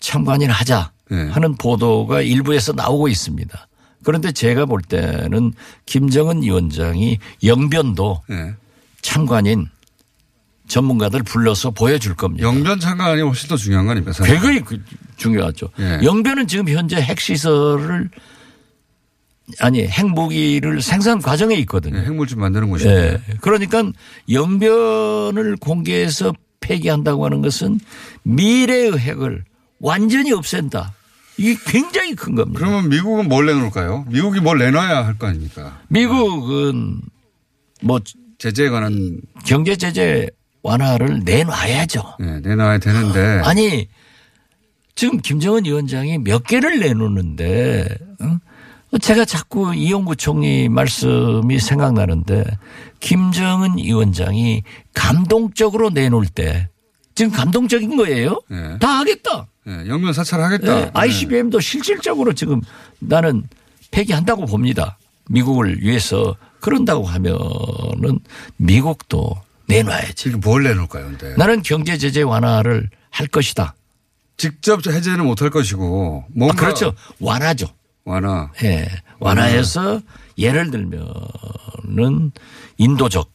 참관인 0.00 0.48
하자 0.48 0.92
네. 1.10 1.28
하는 1.28 1.56
보도가 1.56 2.22
일부에서 2.22 2.72
나오고 2.72 3.08
있습니다. 3.08 3.68
그런데 4.02 4.32
제가 4.32 4.64
볼 4.64 4.80
때는 4.80 5.52
김정은 5.84 6.42
위원장이 6.42 7.18
영변도 7.44 8.22
예. 8.30 8.54
참관인 9.02 9.68
전문가들 10.68 11.22
불러서 11.22 11.70
보여줄 11.72 12.14
겁니다. 12.14 12.48
영변 12.48 12.80
참관이 12.80 13.20
훨씬 13.20 13.46
더 13.50 13.58
중요한 13.58 13.84
거 13.84 13.90
아닙니까? 13.90 14.24
굉장히 14.24 14.60
그 14.60 14.82
중요하죠. 15.18 15.68
예. 15.80 16.00
영변은 16.02 16.46
지금 16.46 16.66
현재 16.70 16.96
핵시설을 16.96 18.08
아니 19.60 19.86
핵무기를 19.86 20.82
생산 20.82 21.20
과정에 21.20 21.54
있거든요. 21.56 21.98
예, 21.98 22.02
핵물질 22.02 22.36
만드는 22.38 22.68
곳이죠. 22.68 22.90
예. 22.90 23.20
그러니까 23.40 23.82
영변을 24.30 25.56
공개해서 25.56 26.32
폐기한다고 26.60 27.24
하는 27.24 27.40
것은 27.42 27.80
미래의 28.24 28.98
핵을 28.98 29.44
완전히 29.80 30.32
없앤다. 30.32 30.92
이게 31.38 31.56
굉장히 31.66 32.14
큰 32.14 32.34
겁니다. 32.34 32.58
그러면 32.58 32.88
미국은 32.88 33.28
뭘 33.28 33.46
내놓을까요? 33.46 34.04
미국이 34.08 34.40
뭘 34.40 34.58
내놔야 34.58 35.06
할 35.06 35.14
거 35.18 35.28
아닙니까? 35.28 35.80
미국은 35.88 37.00
뭐 37.80 38.00
제재에 38.38 38.68
관한 38.70 39.20
경제 39.46 39.76
제재 39.76 40.28
완화를 40.62 41.20
내놔야죠. 41.24 42.16
예, 42.20 42.40
내놔야 42.40 42.78
되는데 42.78 43.40
아니 43.44 43.88
지금 44.96 45.18
김정은 45.20 45.64
위원장이 45.64 46.18
몇 46.18 46.42
개를 46.44 46.80
내놓는데 46.80 47.86
응? 48.20 48.40
제가 49.00 49.24
자꾸 49.24 49.74
이용구 49.74 50.16
총리 50.16 50.68
말씀이 50.68 51.58
생각나는데 51.58 52.44
김정은 53.00 53.76
위원장이 53.76 54.62
감동적으로 54.94 55.90
내놓을 55.90 56.26
때 56.26 56.68
지금 57.14 57.30
감동적인 57.32 57.96
거예요. 57.96 58.40
예. 58.50 58.78
다 58.78 59.00
하겠다. 59.00 59.46
예, 59.66 59.88
영변 59.88 60.12
사찰하겠다. 60.14 60.74
네, 60.74 60.90
ICBM도 60.94 61.60
실질적으로 61.60 62.32
지금 62.32 62.62
나는 63.00 63.42
폐기한다고 63.90 64.46
봅니다. 64.46 64.98
미국을 65.28 65.82
위해서 65.82 66.36
그런다고 66.60 67.04
하면은 67.04 68.18
미국도 68.56 69.36
내놔야지. 69.66 70.14
지금 70.14 70.40
뭘 70.40 70.62
내놓을까요? 70.62 71.04
근데 71.04 71.34
나는 71.36 71.62
경제 71.62 71.98
제재 71.98 72.22
완화를 72.22 72.88
할 73.10 73.26
것이다. 73.26 73.74
직접 74.38 74.86
해제는 74.86 75.26
못할 75.26 75.50
것이고 75.50 76.24
아, 76.26 76.32
뭔가 76.34 76.54
그렇죠. 76.56 76.94
완화죠. 77.20 77.66
완화. 78.08 78.50
예. 78.64 78.88
완화해서 79.20 80.00
예를 80.38 80.70
들면은 80.70 82.32
인도적 82.78 83.30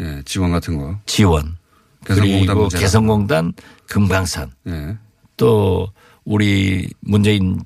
예, 0.00 0.22
지원 0.24 0.50
같은 0.50 0.76
거. 0.78 0.98
지원 1.06 1.56
개성공단 2.04 2.46
그리고 2.46 2.60
문제나. 2.62 2.80
개성공단 2.80 3.52
금강산 3.86 4.50
예. 4.68 4.96
또 5.36 5.88
우리 6.24 6.88
문재인 7.00 7.60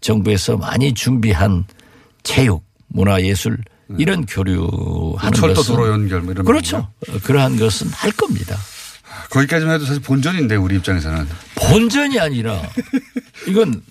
정부에서 0.00 0.56
많이 0.56 0.94
준비한 0.94 1.64
체육, 2.22 2.64
문화 2.88 3.20
예술 3.22 3.58
이런 3.98 4.26
교류하는 4.26 5.32
철도 5.32 5.62
도로 5.62 5.88
연결 5.88 6.20
뭐 6.20 6.32
이런 6.32 6.44
그렇죠. 6.44 6.76
어, 7.08 7.18
그러한 7.24 7.56
것은 7.58 7.88
할 7.88 8.12
겁니다. 8.12 8.56
거기까지만 9.30 9.74
해도 9.74 9.86
사실 9.86 10.00
본전인데 10.02 10.56
우리 10.56 10.76
입장에서는 10.76 11.26
본전이 11.54 12.20
아니라 12.20 12.60
이건 13.46 13.82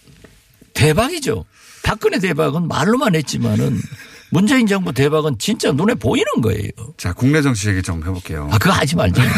대박이죠. 0.78 1.46
박근혜 1.84 2.20
대박은 2.20 2.68
말로만 2.68 3.16
했지만은 3.16 3.80
문재인 4.30 4.68
정부 4.68 4.94
대박은 4.94 5.40
진짜 5.40 5.72
눈에 5.72 5.96
보이는 5.96 6.28
거예요. 6.42 6.70
자 6.98 7.14
국내 7.14 7.42
정치 7.42 7.70
얘기 7.70 7.82
좀 7.82 8.02
해볼게요. 8.02 8.50
아, 8.52 8.58
그거 8.58 8.74
하지 8.74 8.96
말죠. 8.96 9.22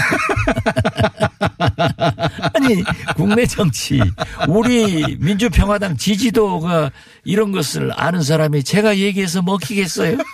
아니, 2.54 2.84
국내 3.16 3.46
정치, 3.46 4.02
우리 4.48 5.16
민주평화당 5.20 5.96
지지도가 5.96 6.92
이런 7.24 7.52
것을 7.52 7.92
아는 7.96 8.22
사람이 8.24 8.64
제가 8.64 8.98
얘기해서 8.98 9.42
먹히겠어요? 9.44 10.18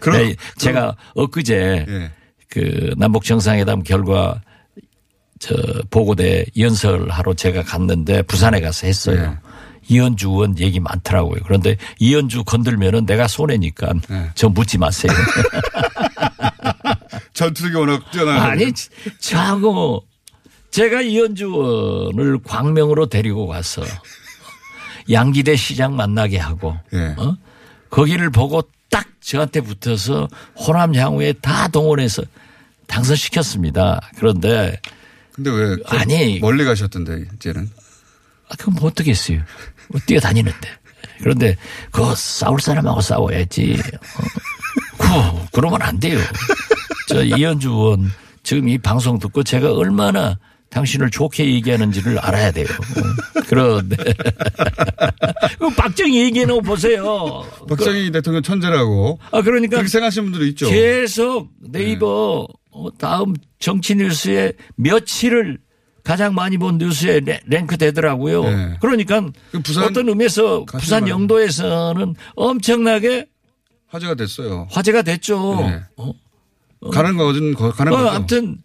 그럼 0.00 0.18
네, 0.18 0.34
제가 0.58 0.96
엊그제 1.14 1.86
예. 1.88 2.12
그 2.50 2.94
남북 2.96 3.24
정상회담 3.24 3.82
결과 3.82 4.40
저 5.38 5.54
보고대 5.90 6.44
연설하러 6.56 7.34
제가 7.34 7.62
갔는데 7.62 8.22
부산에 8.22 8.60
가서 8.60 8.86
했어요. 8.86 9.30
네. 9.30 9.36
이현주 9.88 10.28
의원 10.28 10.58
얘기 10.58 10.80
많더라고요. 10.80 11.40
그런데 11.44 11.76
이현주 11.98 12.44
건들면은 12.44 13.06
내가 13.06 13.26
손해니까 13.26 13.92
네. 14.08 14.30
저 14.34 14.48
묻지 14.48 14.78
마세요. 14.78 15.12
전투력이 17.32 17.76
워낙 17.76 18.10
뛰어나요. 18.10 18.42
아니, 18.42 18.72
저하고 19.20 20.04
제가 20.70 21.00
이현주 21.00 21.46
의원을 21.46 22.40
광명으로 22.44 23.06
데리고 23.06 23.46
가서 23.46 23.82
양기대 25.10 25.56
시장 25.56 25.96
만나게 25.96 26.38
하고 26.38 26.76
예. 26.92 27.14
어? 27.16 27.36
거기를 27.88 28.30
보고 28.30 28.62
딱 28.90 29.06
저한테 29.20 29.62
붙어서 29.62 30.28
호남 30.56 30.94
향후에 30.94 31.32
다 31.34 31.68
동원해서 31.68 32.22
당선시켰습니다. 32.86 34.00
그런데 34.16 34.78
근데 35.38 35.50
왜그 35.50 35.82
아니. 35.86 36.40
멀리 36.40 36.64
가셨던데 36.64 37.26
이제는 37.36 37.70
아, 38.48 38.54
그럼 38.58 38.74
뭐 38.74 38.88
어떻게 38.88 39.12
했어요? 39.12 39.40
뭐 39.88 40.00
뛰어다니는데. 40.04 40.68
그런데 41.20 41.56
그거 41.92 42.12
싸울 42.16 42.60
사람하고 42.60 43.00
싸워야지. 43.00 43.78
어. 44.98 45.40
그, 45.44 45.48
그러면 45.52 45.80
안 45.82 46.00
돼요. 46.00 46.18
저 47.08 47.22
이현주 47.22 47.68
의원 47.68 48.10
지금 48.42 48.68
이 48.68 48.78
방송 48.78 49.18
듣고 49.20 49.44
제가 49.44 49.72
얼마나 49.74 50.38
당신을 50.70 51.10
좋게 51.10 51.54
얘기하는지를 51.54 52.18
알아야 52.18 52.50
돼요. 52.50 52.66
어. 52.66 53.42
그런데 53.46 53.96
그 55.58 55.70
박정희 55.76 56.20
얘기해놓고 56.24 56.62
보세요. 56.62 57.46
박정희 57.68 58.10
대통령 58.10 58.42
천재라고 58.42 59.20
아 59.30 59.40
그러니까 59.42 59.76
그렇게 59.76 59.88
생각하시는 59.88 60.30
분들이 60.30 60.50
있죠. 60.50 60.68
계속 60.68 61.48
네이버 61.60 62.48
어, 62.70 62.88
다음 62.98 63.34
정치 63.58 63.94
뉴스에 63.94 64.52
며칠을 64.76 65.58
가장 66.04 66.34
많이 66.34 66.56
본 66.58 66.78
뉴스에 66.78 67.20
레- 67.20 67.40
랭크 67.46 67.76
되더라고요. 67.76 68.44
네. 68.44 68.76
그러니까 68.80 69.20
그 69.52 69.84
어떤 69.84 70.08
의미에서 70.08 70.64
부산 70.64 71.06
영도에서는 71.08 72.14
엄청나게 72.34 73.26
화제가 73.88 74.14
됐어요. 74.14 74.66
화제가 74.70 75.02
됐죠. 75.02 75.56
네. 75.68 75.80
어, 75.96 76.12
가는 76.90 77.16
거든 77.16 77.54
거- 77.54 77.72
가는 77.72 77.92
어, 77.92 77.96
거죠. 77.96 78.08
아무튼 78.10 78.58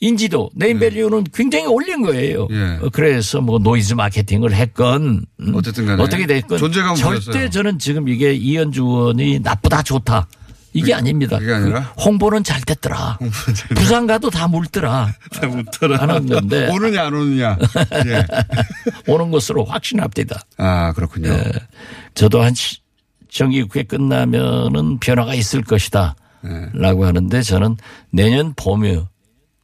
인지도 0.00 0.50
네임밸류는 0.56 1.24
굉장히 1.32 1.66
올린 1.66 2.02
거예요. 2.02 2.48
예. 2.50 2.78
어, 2.82 2.88
그래서 2.92 3.40
뭐 3.40 3.58
노이즈 3.60 3.94
마케팅을 3.94 4.52
했건 4.52 5.24
음, 5.40 5.54
어쨌든 5.54 5.86
간에 5.86 6.02
어떻게 6.02 6.26
됐건 6.26 6.58
존재감은 6.58 6.96
절대 6.96 7.24
보였어요. 7.30 7.50
저는 7.50 7.78
지금 7.78 8.08
이게 8.08 8.34
이언주 8.34 8.82
의원이 8.82 9.38
나쁘다 9.40 9.82
좋다 9.84 10.26
이게 10.72 10.94
아닙니다. 10.94 11.38
그게 11.38 11.52
아니라? 11.52 11.92
그 11.94 12.02
홍보는 12.02 12.44
잘 12.44 12.60
됐더라. 12.62 13.18
부산 13.76 14.06
가도 14.06 14.30
다 14.30 14.48
묻더라. 14.48 15.12
하는 15.98 16.26
건데 16.26 16.68
오느냐 16.72 17.06
안 17.06 17.14
오느냐. 17.14 17.58
예. 18.06 18.26
오는 19.06 19.30
것으로 19.30 19.64
확신합니다. 19.64 20.40
아 20.56 20.92
그렇군요. 20.94 21.28
예. 21.30 21.44
저도 22.14 22.42
한 22.42 22.54
시- 22.54 22.78
정기국회 23.30 23.84
끝나면은 23.84 24.98
변화가 24.98 25.34
있을 25.34 25.62
것이다. 25.62 26.14
네. 26.42 26.50
라고 26.74 27.06
하는데 27.06 27.40
저는 27.42 27.76
내년 28.10 28.52
봄에 28.54 29.04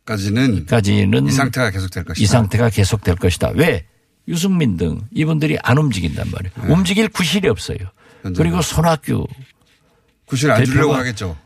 까지는 0.04 0.64
까지는 0.66 1.26
이 1.26 1.30
상태가 1.30 1.70
계속될 1.70 2.04
것이다. 2.04 2.22
이 2.22 2.26
상태가 2.26 2.70
계속될 2.70 3.16
것이다. 3.16 3.50
왜? 3.54 3.84
유승민 4.26 4.76
등 4.76 5.00
이분들이 5.14 5.58
안 5.62 5.78
움직인단 5.78 6.30
말이에요. 6.30 6.72
움직일 6.74 7.08
구실이 7.08 7.48
없어요. 7.48 7.78
그리고 8.36 8.60
손학규 8.62 9.26
구실 10.28 10.50
안 10.50 10.64
주려고 10.64 10.94
하겠죠. 10.94 11.36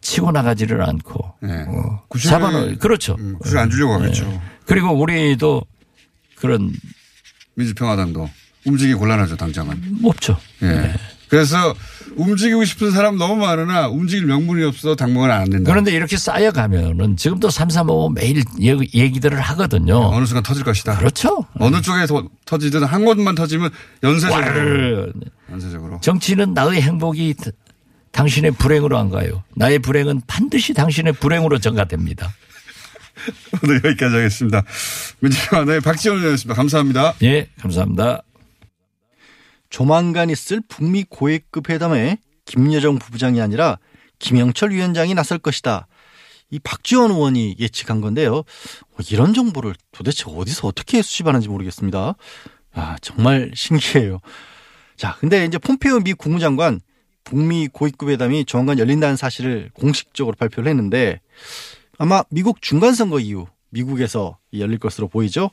치고 0.00 0.32
나가지를 0.32 0.82
않고 0.82 1.34
네. 1.42 1.64
어, 1.68 2.02
구실을- 2.08 2.28
사반을 2.30 2.78
그렇죠. 2.78 3.14
음, 3.20 3.36
구실 3.38 3.58
안 3.58 3.70
주려고 3.70 3.94
하겠죠. 3.94 4.24
예. 4.26 4.40
그리고 4.66 4.90
우리도 4.90 5.62
그런 6.36 6.72
민주평화당도 7.54 8.28
움직이기 8.66 8.94
곤란하죠 8.94 9.36
당장은. 9.36 9.98
없죠. 10.04 10.36
예. 10.62 10.94
그래서 11.28 11.74
움직이고 12.16 12.62
싶은 12.64 12.90
사람 12.90 13.16
너무 13.16 13.36
많으나 13.36 13.88
움직일 13.88 14.26
명분이 14.26 14.64
없어 14.64 14.94
당분간 14.96 15.30
안 15.30 15.48
된다. 15.48 15.70
그런데 15.70 15.90
이렇게 15.92 16.16
쌓여가면은 16.18 17.16
지금도 17.16 17.48
삼삼오오 17.48 18.10
매일 18.10 18.42
얘기- 18.60 18.90
얘기들을 18.98 19.40
하거든요. 19.40 19.96
어느 19.98 20.26
순간 20.26 20.42
터질 20.42 20.62
것이다. 20.62 20.98
그렇죠. 20.98 21.46
어느 21.58 21.80
쪽에 21.80 22.06
서 22.06 22.22
터지든 22.44 22.84
한 22.84 23.04
곳만 23.06 23.34
터지면 23.34 23.70
연쇄적으로. 24.02 25.12
연쇄적으로. 25.50 26.00
정치는 26.02 26.52
나의 26.54 26.82
행복이 26.82 27.34
다- 27.34 27.50
당신의 28.12 28.52
불행으로 28.52 28.98
안 28.98 29.10
가요. 29.10 29.42
나의 29.56 29.78
불행은 29.80 30.22
반드시 30.26 30.74
당신의 30.74 31.14
불행으로 31.14 31.58
전가됩니다. 31.58 32.32
오늘 33.62 33.76
여기까지 33.84 34.14
하겠습니다. 34.16 34.62
민주평화당의 35.20 35.80
박지원 35.80 36.18
의원이었습니다. 36.18 36.54
감사합니다. 36.54 37.14
예, 37.22 37.48
감사합니다. 37.60 38.22
조만간 39.70 40.30
있을 40.30 40.60
북미 40.68 41.04
고위급 41.08 41.70
회담에 41.70 42.18
김여정 42.44 42.98
부부장이 42.98 43.40
아니라 43.40 43.78
김영철 44.18 44.70
위원장이 44.70 45.14
나설 45.14 45.38
것이다. 45.38 45.86
이 46.50 46.58
박지원 46.58 47.10
의원이 47.10 47.56
예측한 47.58 48.02
건데요. 48.02 48.36
어, 48.36 48.96
이런 49.10 49.32
정보를 49.32 49.74
도대체 49.90 50.24
어디서 50.26 50.68
어떻게 50.68 51.00
수집하는지 51.00 51.48
모르겠습니다. 51.48 52.14
아, 52.74 52.96
정말 53.00 53.50
신기해요. 53.56 54.20
자, 54.96 55.16
근데 55.18 55.46
이제 55.46 55.56
폼페이오 55.56 56.00
미 56.00 56.12
국무장관 56.12 56.80
북미 57.24 57.68
고위급 57.68 58.08
회담이 58.08 58.44
조만간 58.44 58.78
열린다는 58.78 59.16
사실을 59.16 59.70
공식적으로 59.74 60.36
발표를 60.36 60.68
했는데 60.70 61.20
아마 61.98 62.22
미국 62.30 62.62
중간선거 62.62 63.20
이후 63.20 63.46
미국에서 63.70 64.38
열릴 64.54 64.78
것으로 64.78 65.08
보이죠. 65.08 65.50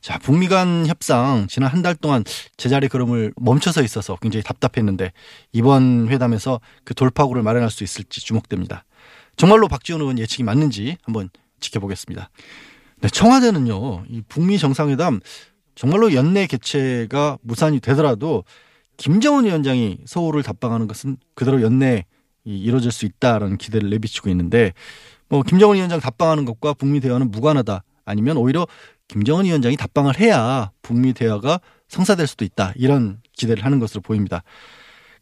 자, 0.00 0.18
북미 0.18 0.48
간 0.48 0.86
협상 0.86 1.46
지난 1.48 1.70
한 1.70 1.82
달 1.82 1.94
동안 1.94 2.22
제자리 2.56 2.88
걸음을 2.88 3.32
멈춰서 3.36 3.82
있어서 3.82 4.16
굉장히 4.16 4.42
답답했는데 4.42 5.12
이번 5.52 6.08
회담에서 6.08 6.60
그 6.84 6.94
돌파구를 6.94 7.42
마련할 7.42 7.70
수 7.70 7.82
있을지 7.84 8.20
주목됩니다. 8.20 8.84
정말로 9.36 9.68
박지원 9.68 10.02
의원 10.02 10.18
예측이 10.18 10.42
맞는지 10.42 10.98
한번 11.02 11.30
지켜보겠습니다. 11.60 12.28
네, 13.00 13.08
청와대는요, 13.08 14.04
이 14.08 14.22
북미 14.28 14.58
정상회담 14.58 15.20
정말로 15.74 16.12
연내 16.12 16.46
개최가 16.46 17.38
무산이 17.40 17.80
되더라도 17.80 18.44
김정은 19.00 19.46
위원장이 19.46 20.00
서울을 20.04 20.42
답방하는 20.42 20.86
것은 20.86 21.16
그대로 21.34 21.62
연내 21.62 22.04
이루어질 22.44 22.92
수 22.92 23.06
있다라는 23.06 23.56
기대를 23.56 23.88
내비치고 23.88 24.28
있는데 24.28 24.74
뭐 25.30 25.42
김정은 25.42 25.76
위원장 25.76 26.00
답방하는 26.00 26.44
것과 26.44 26.74
북미 26.74 27.00
대화는 27.00 27.30
무관하다 27.30 27.82
아니면 28.04 28.36
오히려 28.36 28.66
김정은 29.08 29.46
위원장이 29.46 29.78
답방을 29.78 30.20
해야 30.20 30.70
북미 30.82 31.14
대화가 31.14 31.60
성사될 31.88 32.26
수도 32.26 32.44
있다 32.44 32.74
이런 32.76 33.22
기대를 33.32 33.64
하는 33.64 33.78
것으로 33.78 34.02
보입니다. 34.02 34.42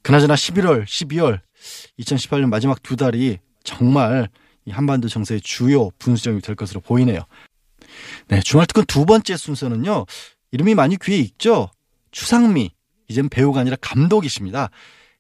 그나저나 0.03 0.35
11월, 0.35 0.85
12월 0.85 1.39
2018년 2.01 2.49
마지막 2.49 2.83
두 2.83 2.97
달이 2.97 3.39
정말 3.63 4.29
이 4.65 4.73
한반도 4.73 5.07
정세의 5.07 5.41
주요 5.41 5.91
분수점이 6.01 6.41
될 6.41 6.57
것으로 6.57 6.81
보이네요. 6.81 7.21
네, 8.27 8.41
주말 8.41 8.67
특근 8.67 8.85
두 8.87 9.07
번째 9.07 9.37
순서는요. 9.37 10.05
이름이 10.51 10.75
많이 10.75 10.97
귀에 10.97 11.19
익죠? 11.19 11.71
추상미. 12.11 12.73
이젠 13.09 13.29
배우가 13.29 13.61
아니라 13.61 13.77
감독이십니다. 13.81 14.71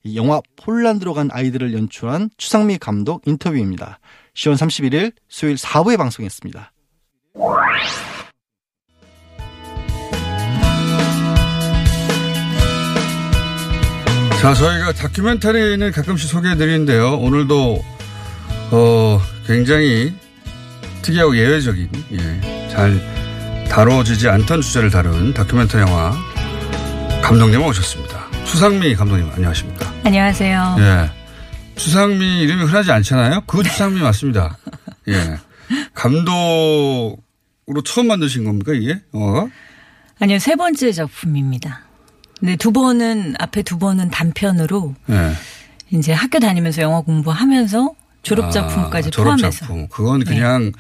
이 0.05 0.17
영화 0.17 0.41
폴란드로 0.57 1.15
간 1.15 1.29
아이들을 1.33 1.75
연출한 1.75 2.31
추상미 2.37 2.79
감독 2.79 3.23
인터뷰입니다. 3.27 3.99
10월 4.35 4.55
31일 4.55 5.13
수요일 5.29 5.57
4부에 5.57 5.97
방송했습니다. 5.97 6.73
자, 14.41 14.55
저희가 14.55 14.93
다큐멘터리는 14.93 15.91
가끔씩 15.91 16.31
소개해 16.31 16.55
드리는데요. 16.57 17.17
오늘도, 17.17 17.85
어, 18.71 19.21
굉장히 19.47 20.15
특이하고 21.03 21.37
예외적인, 21.37 21.91
예, 22.13 22.69
잘 22.69 23.01
다뤄지지 23.69 24.29
않던 24.29 24.61
주제를 24.61 24.91
다룬 24.91 25.35
다큐멘터리 25.35 25.83
영화 25.83 26.13
감독님 27.23 27.63
오셨습니다. 27.63 28.27
추상미 28.45 28.95
감독님, 28.95 29.31
안녕하십니까. 29.35 29.93
안녕하세요. 30.05 30.77
예. 30.79 31.11
추상미 31.77 32.41
이름이 32.41 32.65
흔하지 32.65 32.91
않잖아요? 32.93 33.43
그 33.47 33.63
추상미 33.63 34.01
맞습니다. 34.01 34.57
예. 35.09 35.37
감독으로 35.95 37.19
처음 37.85 38.09
만드신 38.09 38.45
겁니까, 38.45 38.73
이게? 38.75 38.99
어? 39.13 39.49
아니요, 40.21 40.39
세 40.39 40.57
번째 40.57 40.91
작품입니다. 40.93 41.83
근데 42.41 42.57
두 42.57 42.73
번은, 42.73 43.35
앞에 43.39 43.63
두 43.63 43.79
번은 43.79 44.11
단편으로 44.11 44.95
예. 45.11 45.33
이제 45.91 46.13
학교 46.13 46.39
다니면서 46.39 46.83
영화 46.83 47.01
공부하면서 47.03 47.93
졸업 48.23 48.51
작품까지 48.51 49.11
아, 49.13 49.23
포함해서. 49.23 49.51
졸업작품. 49.51 49.89
그건 49.89 50.25
그냥 50.25 50.73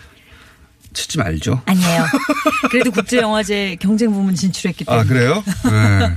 치지 0.98 1.18
말죠. 1.18 1.62
아니에요. 1.66 2.04
그래도 2.70 2.90
국제영화제 2.90 3.76
경쟁 3.80 4.10
부문 4.12 4.34
진출했기 4.34 4.84
때문에. 4.84 5.04
아, 5.04 5.06
그래요? 5.06 5.44
네. 5.64 6.14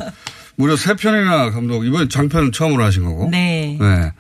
무려 0.55 0.75
세 0.75 0.95
편이나 0.95 1.51
감독, 1.51 1.85
이번 1.85 2.09
장편은 2.09 2.51
처음으로 2.51 2.83
하신 2.83 3.03
거고. 3.03 3.29
네. 3.29 3.77
네. 3.79 4.11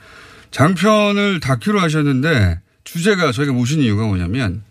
장편을 0.51 1.39
다큐로 1.39 1.79
하셨는데 1.79 2.59
주제가 2.83 3.31
저희가 3.31 3.53
모신 3.53 3.79
이유가 3.81 4.05
뭐냐면 4.05 4.63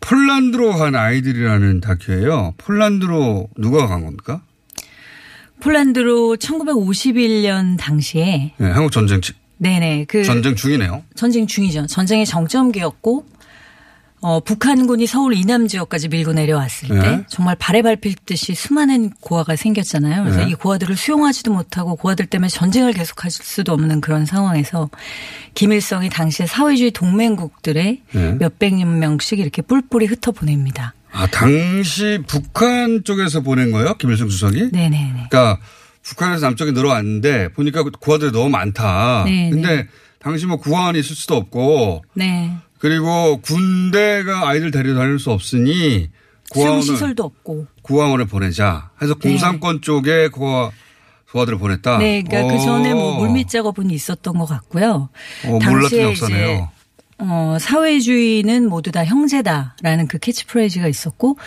폴란드로 0.00 0.72
간 0.76 0.94
아이들이라는 0.94 1.80
다큐예요. 1.80 2.54
폴란드로 2.58 3.48
누가 3.56 3.86
간 3.86 4.04
겁니까? 4.04 4.42
폴란드로 5.60 6.36
1951년 6.36 7.78
당시에 7.78 8.52
네, 8.58 8.70
한국 8.70 8.92
전쟁 8.92 9.20
치- 9.20 9.32
네네 9.56 10.04
그 10.08 10.24
전쟁 10.24 10.54
중이네요. 10.56 11.04
전쟁 11.14 11.46
중이죠. 11.46 11.86
전쟁의 11.86 12.26
정점기였고 12.26 13.24
어, 14.26 14.40
북한군이 14.40 15.06
서울 15.06 15.34
이남 15.34 15.68
지역까지 15.68 16.08
밀고 16.08 16.32
내려왔을 16.32 16.88
때 16.88 16.94
네. 16.94 17.24
정말 17.28 17.56
발에 17.56 17.82
밟힐 17.82 18.14
듯이 18.24 18.54
수많은 18.54 19.10
고아가 19.20 19.54
생겼잖아요. 19.54 20.22
그래서 20.22 20.46
네. 20.46 20.50
이 20.50 20.54
고아들을 20.54 20.96
수용하지도 20.96 21.52
못하고 21.52 21.94
고아들 21.94 22.24
때문에 22.24 22.48
전쟁을 22.48 22.94
계속할 22.94 23.30
수도 23.30 23.74
없는 23.74 24.00
그런 24.00 24.24
상황에서 24.24 24.88
김일성이 25.52 26.08
당시에 26.08 26.46
사회주의 26.46 26.90
동맹국들의 26.92 28.00
네. 28.12 28.32
몇백 28.40 28.74
명씩 28.76 29.40
이렇게 29.40 29.60
뿔뿔이 29.60 30.06
흩어 30.06 30.32
보냅니다. 30.32 30.94
아, 31.12 31.26
당시 31.26 32.18
북한 32.26 33.04
쪽에서 33.04 33.42
보낸 33.42 33.72
거예요? 33.72 33.92
김일성 33.98 34.30
주석이? 34.30 34.70
네네네. 34.72 35.26
그러니까 35.28 35.58
북한에서 36.02 36.46
남쪽에 36.46 36.72
늘어왔는데 36.72 37.52
보니까 37.52 37.82
고아들이 38.00 38.32
너무 38.32 38.48
많다. 38.48 39.24
네, 39.26 39.50
근데 39.50 39.86
당시 40.18 40.46
뭐 40.46 40.56
구하원이 40.56 40.98
있을 40.98 41.14
수도 41.14 41.36
없고 41.36 42.04
네. 42.14 42.56
그리고 42.84 43.38
군대가 43.38 44.46
아이들 44.46 44.70
데리고 44.70 44.98
다닐 44.98 45.18
수 45.18 45.30
없으니 45.30 46.10
고아원을 46.50 46.82
시설도 46.82 47.24
없고. 47.24 47.66
구하원을 47.80 48.26
보내자 48.26 48.90
해서 49.00 49.14
공산권 49.14 49.80
쪽에 49.80 50.28
고아 50.28 50.70
고아들을 51.32 51.56
보냈다. 51.56 51.96
네, 51.96 52.22
그러니까 52.22 52.54
그 52.54 52.60
오. 52.60 52.62
전에 52.62 52.92
뭐 52.92 53.20
물밑 53.20 53.48
작업은 53.48 53.90
있었던 53.90 54.36
것 54.36 54.44
같고요. 54.44 55.08
어, 55.46 55.48
몰랐던 55.48 55.98
역사네요. 55.98 56.70
어, 57.20 57.56
사회주의는 57.58 58.68
모두 58.68 58.92
다 58.92 59.02
형제다라는 59.02 60.06
그 60.06 60.18
캐치프레이즈가 60.18 60.86
있었고, 60.86 61.38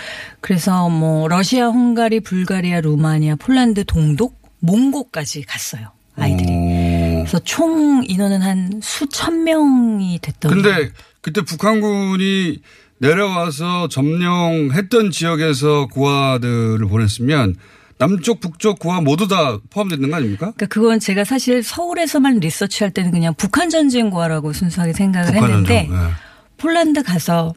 그래서 0.41 0.89
뭐 0.89 1.27
러시아, 1.27 1.67
헝가리, 1.67 2.21
불가리아, 2.21 2.81
루마니아, 2.81 3.35
폴란드, 3.35 3.85
동독, 3.85 4.41
몽고까지 4.61 5.43
갔어요 5.43 5.91
아이들이. 6.15 6.51
오. 6.51 7.19
그래서 7.19 7.37
총 7.43 8.03
인원은 8.07 8.41
한 8.41 8.79
수천 8.81 9.43
명이 9.43 10.17
됐던. 10.23 10.51
근데 10.51 10.91
그때 11.27 11.41
북한군이 11.41 12.61
내려와서 12.99 13.89
점령했던 13.89 15.11
지역에서 15.11 15.87
고아들을 15.87 16.79
보냈으면 16.87 17.57
남쪽 17.97 18.39
북쪽 18.39 18.79
고아 18.79 19.01
모두 19.01 19.27
다 19.27 19.59
포함되는 19.69 20.09
거 20.09 20.15
아닙니까? 20.15 20.53
그러니까 20.55 20.67
그건 20.67 21.01
제가 21.01 21.25
사실 21.25 21.63
서울에서만 21.63 22.39
리서치할 22.39 22.91
때는 22.91 23.11
그냥 23.11 23.33
북한 23.35 23.69
전쟁과라고 23.69 24.53
순수하게 24.53 24.93
생각을 24.93 25.35
했는데 25.35 25.87
전쟁. 25.87 25.91
예. 25.91 26.11
폴란드 26.55 27.03
가서 27.03 27.53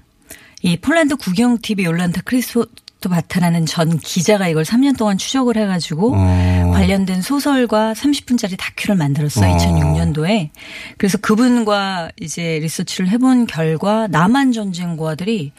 이 0.63 0.77
폴란드 0.77 1.15
국영 1.15 1.59
TV 1.63 1.85
요란타 1.85 2.23
크리스토 2.25 2.67
바타라는 3.09 3.67
전 3.67 3.99
기자가 3.99 4.49
이걸 4.49 4.65
3년 4.65 4.97
동안 4.97 5.17
추적을 5.19 5.57
해가지고 5.57 6.15
어. 6.15 6.71
관련된 6.73 7.23
소설과 7.23 7.95
30분짜리 7.95 8.57
다큐를 8.59 8.97
만들었어요. 8.97 9.51
어. 9.53 9.57
2006년도에. 9.57 10.51
그래서 10.99 11.19
그분과 11.19 12.11
이제 12.21 12.59
리서치를 12.61 13.09
해본 13.09 13.47
결과 13.47 14.07
남한 14.09 14.53
전쟁고아들이 14.53 15.53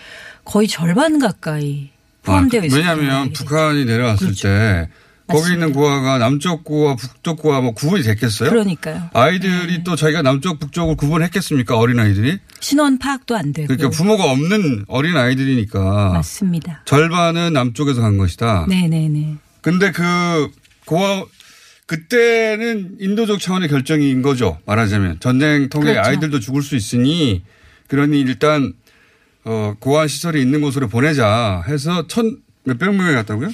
거의 0.46 0.68
절반 0.68 1.20
가까이 1.20 1.90
포함되어 2.24 2.62
아, 2.62 2.66
있어요. 2.66 2.80
왜냐하면 2.80 3.32
북한이 3.34 3.86
내려왔을 3.86 4.28
그렇죠. 4.28 4.48
때 4.48 4.90
거기. 5.32 5.54
있는 5.54 5.74
고아가 5.74 6.18
남쪽 6.18 6.64
고아, 6.64 6.96
북쪽 6.96 7.40
고아 7.42 7.62
뭐 7.62 7.74
구분이 7.74 8.04
됐겠어요? 8.04 8.50
그러니까요. 8.50 9.10
아이들이 9.14 9.78
네. 9.78 9.84
또 9.84 9.96
자기가 9.96 10.22
남쪽 10.22 10.60
북쪽을 10.60 10.96
구분했겠습니까? 10.96 11.78
어린 11.78 12.00
아이들이? 12.00 12.40
신원 12.60 12.98
파악도 12.98 13.36
안 13.36 13.54
되고. 13.54 13.68
그러니까 13.68 13.90
부모가 13.90 14.32
없는 14.32 14.86
어린 14.88 15.18
아이들이니까 15.18 16.12
맞습니다. 16.14 16.84
절반은 16.86 17.54
남쪽에서 17.54 18.02
간 18.02 18.18
것이다. 18.18 18.66
네네네. 18.70 19.36
근데 19.62 19.92
그 19.92 20.50
고아 20.86 21.24
그때는 21.86 22.96
인도적 23.00 23.40
차원의 23.40 23.68
결정인 23.70 24.22
거죠. 24.22 24.58
말하자면 24.66 25.20
전쟁통에 25.20 25.92
그렇죠. 25.94 26.10
아이들도 26.10 26.40
죽을 26.40 26.62
수 26.62 26.76
있으니 26.76 27.44
그러니 27.88 28.22
일단 28.22 28.74
어 29.44 29.76
고아 29.80 30.08
시설이 30.08 30.42
있는 30.42 30.62
곳으로 30.62 30.88
보내자 30.88 31.64
해서 31.68 32.08
천 32.08 32.38
몇백 32.64 32.94
명이 32.96 33.14
갔다고요? 33.14 33.50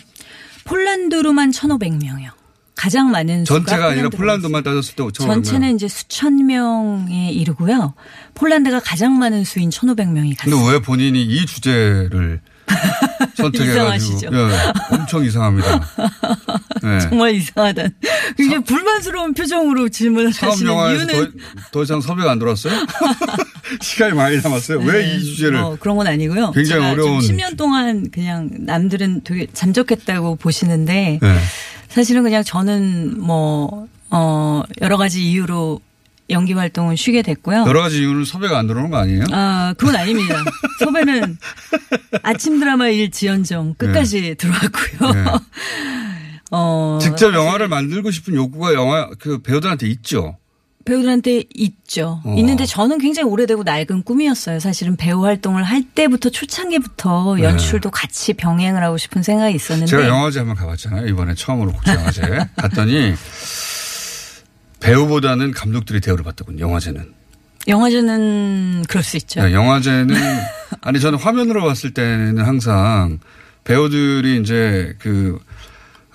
폴란드로만 0.67 1.51
1,500명이요. 1.51 2.29
가장 2.75 3.09
많은 3.09 3.43
전체가 3.43 3.87
아니라 3.87 4.09
폴란드만 4.09 4.63
따졌을 4.63 4.95
때 4.95 5.03
5천 5.03 5.25
전체는 5.25 5.75
이제 5.75 5.87
수천 5.87 6.45
명에 6.45 7.31
이르고요. 7.31 7.95
폴란드가 8.35 8.81
가장 8.81 9.17
많은 9.17 9.43
수인 9.43 9.69
1,500명이 9.71 10.37
갔어요. 10.37 10.55
근데 10.55 10.71
왜 10.71 10.79
본인이 10.79 11.23
이 11.23 11.45
주제를 11.45 12.41
선택해가지고 13.35 13.95
이상하시죠? 13.95 14.29
예, 14.33 14.95
엄청 14.95 15.23
이상합니다. 15.23 15.79
네. 16.83 16.99
정말 17.07 17.35
이상하다. 17.35 17.83
굉장히 18.35 18.63
불만스러운 18.63 19.33
표정으로 19.33 19.89
질문을 19.89 20.31
하시는 20.31 20.71
이유는 20.71 21.07
더, 21.07 21.27
더 21.71 21.83
이상 21.83 22.01
섭외가 22.01 22.31
안 22.31 22.39
들어왔어요? 22.39 22.73
시간이 23.81 24.13
많이 24.13 24.41
남았어요. 24.41 24.79
왜이 24.79 25.23
주제를? 25.23 25.59
뭐 25.59 25.77
그런 25.79 25.97
건 25.97 26.07
아니고요. 26.07 26.51
굉장히 26.51 26.85
어려운 26.85 27.21
좀 27.21 27.35
10년 27.35 27.57
동안 27.57 28.09
그냥 28.11 28.49
남들은 28.51 29.21
되게 29.23 29.47
잠적했다고 29.53 30.37
보시는데 30.37 31.19
네. 31.21 31.39
사실은 31.89 32.23
그냥 32.23 32.43
저는 32.43 33.19
뭐 33.19 33.87
어, 34.09 34.63
여러 34.81 34.97
가지 34.97 35.23
이유로 35.29 35.81
연기 36.29 36.53
활동은 36.53 36.95
쉬게 36.95 37.21
됐고요. 37.21 37.65
여러 37.67 37.81
가지 37.81 37.99
이유는 37.99 38.25
섭외가 38.25 38.57
안 38.57 38.67
들어오는 38.67 38.89
거 38.89 38.97
아니에요? 38.97 39.23
아, 39.31 39.73
그건 39.77 39.95
아닙니다. 39.95 40.43
섭외는 40.79 41.37
아침 42.23 42.59
드라마 42.59 42.87
일 42.89 43.11
지연정 43.11 43.75
끝까지 43.75 44.35
들어왔고요. 44.35 45.11
네. 45.13 45.31
어, 46.51 46.99
직접 47.01 47.33
영화를 47.33 47.67
만들고 47.67 48.11
싶은 48.11 48.35
욕구가 48.35 48.73
영화 48.73 49.09
그 49.19 49.41
배우들한테 49.41 49.87
있죠. 49.87 50.37
배우들한테 50.85 51.43
있죠. 51.53 52.21
어. 52.23 52.35
있는데 52.37 52.65
저는 52.65 52.97
굉장히 52.99 53.29
오래되고 53.29 53.63
낡은 53.63 54.03
꿈이었어요. 54.03 54.61
사실은 54.61 54.95
배우 54.95 55.25
활동을 55.25 55.63
할 55.63 55.83
때부터 55.83 56.29
초창기부터 56.29 57.41
연출도 57.41 57.91
같이 57.91 58.33
병행을 58.33 58.81
하고 58.81 58.97
싶은 58.97 59.21
생각이 59.21 59.53
있었는데 59.53 59.91
네. 59.91 60.03
제가 60.03 60.07
영화제 60.07 60.39
한번 60.39 60.55
가봤잖아요. 60.55 61.07
이번에 61.07 61.33
처음으로 61.35 61.73
국제영화제 61.73 62.21
갔더니 62.55 63.13
배우보다는 64.79 65.51
감독들이 65.51 66.01
대우를 66.01 66.23
받더군요. 66.23 66.61
영화제는. 66.65 67.13
영화제는 67.67 68.85
그럴 68.87 69.03
수 69.03 69.17
있죠. 69.17 69.43
네, 69.43 69.53
영화제는 69.53 70.15
아니 70.81 70.99
저는 70.99 71.19
화면으로 71.19 71.65
봤을 71.65 71.93
때는 71.93 72.39
항상 72.39 73.19
배우들이 73.63 74.39
이제 74.39 74.95
그 74.99 75.39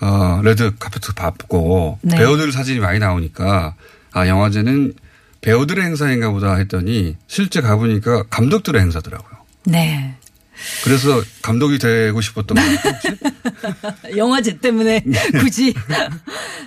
어, 0.00 0.40
레드 0.42 0.74
카페트 0.78 1.12
밟고 1.14 1.98
네. 2.02 2.16
배우들 2.16 2.50
사진이 2.52 2.80
많이 2.80 2.98
나오니까 2.98 3.74
아 4.12 4.26
영화제는 4.26 4.94
배우들의 5.42 5.84
행사인가 5.84 6.30
보다 6.30 6.54
했더니 6.54 7.16
실제 7.26 7.60
가보니까 7.60 8.24
감독들의 8.24 8.80
행사더라고요. 8.80 9.32
네. 9.64 10.16
그래서 10.84 11.22
감독이 11.42 11.78
되고 11.78 12.20
싶었던. 12.20 12.56
혹시? 12.58 13.08
영화제 14.16 14.58
때문에 14.58 15.04
굳이 15.40 15.74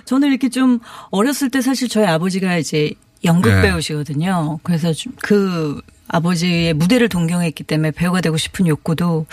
저는 0.04 0.28
이렇게 0.28 0.48
좀 0.48 0.80
어렸을 1.10 1.50
때 1.50 1.60
사실 1.60 1.88
저희 1.88 2.06
아버지가 2.06 2.56
이제 2.56 2.92
연극 3.24 3.54
네. 3.54 3.62
배우시거든요. 3.62 4.58
그래서 4.62 4.92
좀그 4.92 5.80
아버지의 6.08 6.74
무대를 6.74 7.08
동경했기 7.08 7.64
때문에 7.64 7.90
배우가 7.90 8.20
되고 8.20 8.36
싶은 8.36 8.66
욕구도 8.66 9.26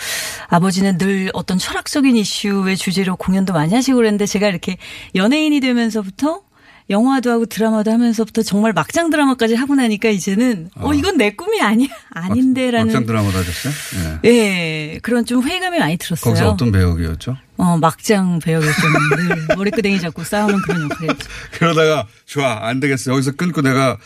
아버지는 0.48 0.98
늘 0.98 1.30
어떤 1.32 1.58
철학적인 1.58 2.16
이슈의 2.16 2.76
주제로 2.76 3.16
공연도 3.16 3.52
많이 3.52 3.72
하시고 3.74 3.96
그랬는데 3.96 4.26
제가 4.26 4.48
이렇게 4.48 4.76
연예인이 5.14 5.60
되면서부터 5.60 6.42
영화도 6.90 7.30
하고 7.30 7.46
드라마도 7.46 7.90
하면서부터 7.90 8.42
정말 8.42 8.72
막장 8.72 9.08
드라마까지 9.08 9.54
하고 9.54 9.74
나니까 9.74 10.10
이제는 10.10 10.68
어, 10.76 10.92
이건 10.92 11.16
내 11.16 11.30
꿈이 11.30 11.60
아니야 11.62 11.88
아닌데라는 12.12 12.86
막장 12.86 13.06
드라마도 13.06 13.38
하셨어요? 13.38 14.20
예. 14.24 14.28
예 14.28 14.98
그런 15.02 15.24
좀 15.24 15.42
회의감이 15.42 15.78
많이 15.78 15.96
들었어요. 15.96 16.34
거기서 16.34 16.50
어떤 16.50 16.72
배역이었죠? 16.72 17.36
어, 17.56 17.78
막장 17.78 18.38
배역이었잖아요. 18.40 18.98
늘 19.16 19.46
머리끄댕이 19.56 20.00
잡고 20.00 20.24
싸우는 20.24 20.60
그런 20.62 20.82
역할이었죠. 20.90 21.28
그러다가 21.52 22.06
좋아 22.26 22.66
안 22.66 22.80
되겠어 22.80 23.12
여기서 23.12 23.32
끊고 23.32 23.62
내가 23.62 23.96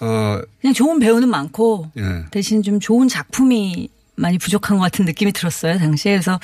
어 0.00 0.40
그냥 0.60 0.74
좋은 0.74 1.00
배우는 1.00 1.28
많고 1.28 1.90
예. 1.98 2.24
대신 2.30 2.62
좀 2.62 2.78
좋은 2.78 3.08
작품이 3.08 3.88
많이 4.14 4.36
부족한 4.38 4.76
것 4.76 4.82
같은 4.84 5.04
느낌이 5.06 5.32
들었어요 5.32 5.78
당시에 5.78 6.12
그래서 6.12 6.38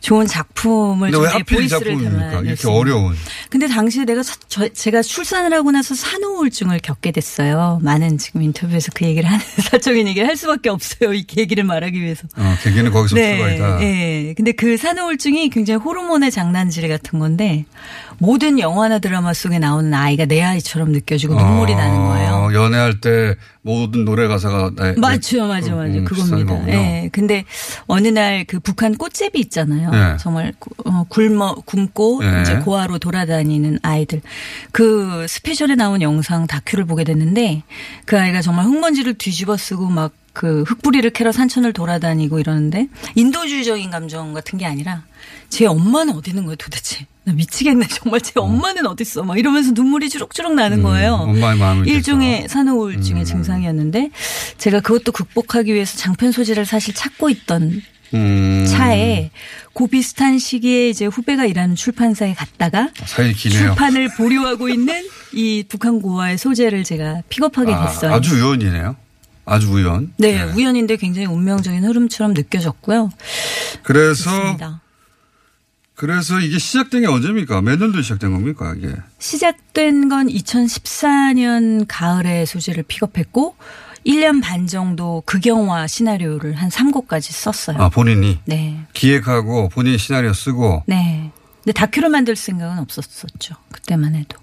좋은 0.00 0.26
작품을 0.26 1.10
근데 1.10 1.16
좀왜내 1.16 1.32
하필 1.38 1.68
작품입니까? 1.68 2.40
이렇게. 2.40 2.68
어려운. 2.68 3.14
근데 3.48 3.68
당시에 3.68 4.04
내가 4.04 4.22
사- 4.24 4.34
저- 4.48 4.68
제가 4.68 5.02
출산을 5.02 5.52
하고 5.52 5.70
나서 5.70 5.94
산후우울증을 5.94 6.80
겪게 6.80 7.12
됐어요. 7.12 7.78
많은 7.82 8.18
지금 8.18 8.42
인터뷰에서 8.42 8.90
그 8.94 9.04
얘기를 9.04 9.30
하는 9.30 9.44
사적인 9.70 10.08
얘기를 10.08 10.26
할 10.26 10.36
수밖에 10.36 10.68
없어요. 10.68 11.14
이 11.14 11.24
얘기를 11.36 11.62
말하기 11.62 12.00
위해서. 12.00 12.26
어, 12.36 12.56
계기는 12.64 12.90
거기서 12.90 13.14
출발이다. 13.14 13.76
네. 13.78 14.34
근데 14.36 14.50
그 14.52 14.76
산후우울증이 14.76 15.48
굉장히 15.50 15.78
호르몬의 15.80 16.30
장난질 16.32 16.88
같은 16.88 17.18
건데 17.20 17.64
모든 18.22 18.60
영화나 18.60 19.00
드라마 19.00 19.34
속에 19.34 19.58
나오는 19.58 19.92
아이가 19.92 20.26
내 20.26 20.40
아이처럼 20.40 20.92
느껴지고 20.92 21.34
눈물이 21.34 21.72
어, 21.72 21.76
나는 21.76 21.96
거예요. 22.06 22.50
연애할 22.54 23.00
때 23.00 23.34
모든 23.62 24.04
노래 24.04 24.28
가사가 24.28 24.70
나 24.76 24.94
맞죠, 24.96 25.48
맞죠, 25.48 25.74
맞죠. 25.74 25.98
음, 25.98 26.04
그겁니다. 26.04 26.68
예. 26.68 27.08
근데 27.10 27.44
어느 27.88 28.06
날 28.08 28.44
그 28.46 28.60
북한 28.60 28.94
꽃제비 28.96 29.40
있잖아요. 29.40 29.90
네. 29.90 30.16
정말 30.20 30.52
구- 30.60 30.70
어, 30.84 31.04
굶어 31.08 31.56
굶고 31.64 32.20
네. 32.22 32.42
이제 32.42 32.56
고아로 32.58 33.00
돌아다니는 33.00 33.80
아이들. 33.82 34.20
그 34.70 35.26
스페셜에 35.28 35.74
나온 35.74 36.00
영상 36.00 36.46
다큐를 36.46 36.84
보게 36.84 37.02
됐는데 37.02 37.64
그 38.04 38.16
아이가 38.20 38.40
정말 38.40 38.66
흙먼지를 38.66 39.14
뒤집어 39.14 39.56
쓰고 39.56 39.86
막그 39.88 40.62
흙뿌리를 40.68 41.10
캐러 41.10 41.32
산천을 41.32 41.72
돌아다니고 41.72 42.38
이러는데 42.38 42.86
인도주의적인 43.16 43.90
감정 43.90 44.32
같은 44.32 44.58
게 44.60 44.64
아니라 44.66 45.02
제 45.48 45.66
엄마는 45.66 46.14
어디 46.14 46.30
있는 46.30 46.44
거예요 46.44 46.54
도대체. 46.56 47.06
나 47.24 47.32
미치겠네. 47.32 47.86
정말 47.88 48.20
제 48.20 48.32
엄마는 48.36 48.86
어디 48.86 49.02
있어. 49.02 49.22
막 49.22 49.38
이러면서 49.38 49.70
눈물이 49.72 50.08
주룩주룩 50.08 50.54
나는 50.54 50.82
거예요. 50.82 51.14
음, 51.24 51.30
엄마의 51.30 51.58
마음을 51.58 51.86
일종의 51.88 52.28
위해서. 52.30 52.48
산후 52.48 52.74
우울증의 52.74 53.22
음. 53.22 53.24
증상이었는데 53.24 54.10
제가 54.58 54.80
그것도 54.80 55.12
극복하기 55.12 55.72
위해서 55.72 55.96
장편 55.98 56.32
소재를 56.32 56.66
사실 56.66 56.94
찾고 56.94 57.30
있던 57.30 57.82
음, 58.14 58.66
차에 58.68 59.30
그 59.72 59.86
비슷한 59.86 60.38
시기에 60.38 60.90
이제 60.90 61.06
후배가 61.06 61.46
일하는 61.46 61.76
출판사에 61.76 62.34
갔다가 62.34 62.90
기네요. 63.36 63.68
출판을 63.68 64.08
보류하고 64.16 64.68
있는 64.68 65.02
이 65.32 65.64
북한 65.66 66.02
고아의 66.02 66.36
소재를 66.38 66.84
제가 66.84 67.22
픽업하게 67.28 67.72
됐어요. 67.72 68.12
아, 68.12 68.20
주 68.20 68.34
우연이네요. 68.34 68.96
아주 69.44 69.70
우연. 69.72 70.12
네, 70.18 70.42
우연인데 70.42 70.96
굉장히 70.96 71.26
운명적인 71.26 71.82
흐름처럼 71.84 72.34
느껴졌고요. 72.34 73.10
그래서 73.82 74.30
그렇습니다. 74.30 74.81
그래서 76.02 76.40
이게 76.40 76.58
시작된 76.58 77.02
게 77.02 77.06
언제입니까? 77.06 77.62
몇 77.62 77.78
년도에 77.78 78.02
시작된 78.02 78.32
겁니까? 78.32 78.74
이게 78.76 78.92
시작된 79.20 80.08
건 80.08 80.26
2014년 80.26 81.84
가을에 81.86 82.44
소재를 82.44 82.82
픽업했고 82.82 83.54
1년 84.04 84.42
반 84.42 84.66
정도 84.66 85.22
극영화 85.26 85.86
시나리오를 85.86 86.54
한 86.54 86.70
3곡까지 86.70 87.30
썼어요. 87.30 87.76
아 87.78 87.88
본인이 87.88 88.40
네. 88.46 88.80
기획하고 88.94 89.68
본인 89.68 89.96
시나리오 89.96 90.32
쓰고 90.32 90.82
네. 90.88 91.30
근데 91.62 91.72
다큐를 91.72 92.08
만들 92.08 92.34
생각은 92.34 92.80
없었었죠. 92.80 93.54
그때만 93.70 94.16
해도. 94.16 94.40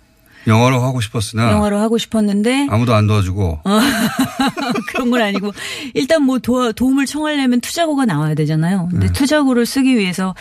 영화로 0.47 0.81
하고 0.81 1.01
싶었으나 1.01 1.51
영화로 1.51 1.77
하고 1.79 1.97
싶었는데 1.97 2.67
아무도 2.69 2.93
안 2.93 3.07
도와주고 3.07 3.61
그런 4.91 5.11
건 5.11 5.21
아니고 5.21 5.51
일단 5.93 6.23
뭐 6.23 6.39
도와, 6.39 6.71
도움을 6.71 7.05
청하려면 7.05 7.61
투자고가 7.61 8.05
나와야 8.05 8.35
되잖아요. 8.35 8.87
근데 8.91 9.07
네. 9.07 9.13
투자고를 9.13 9.65
쓰기 9.65 9.97
위해서 9.97 10.35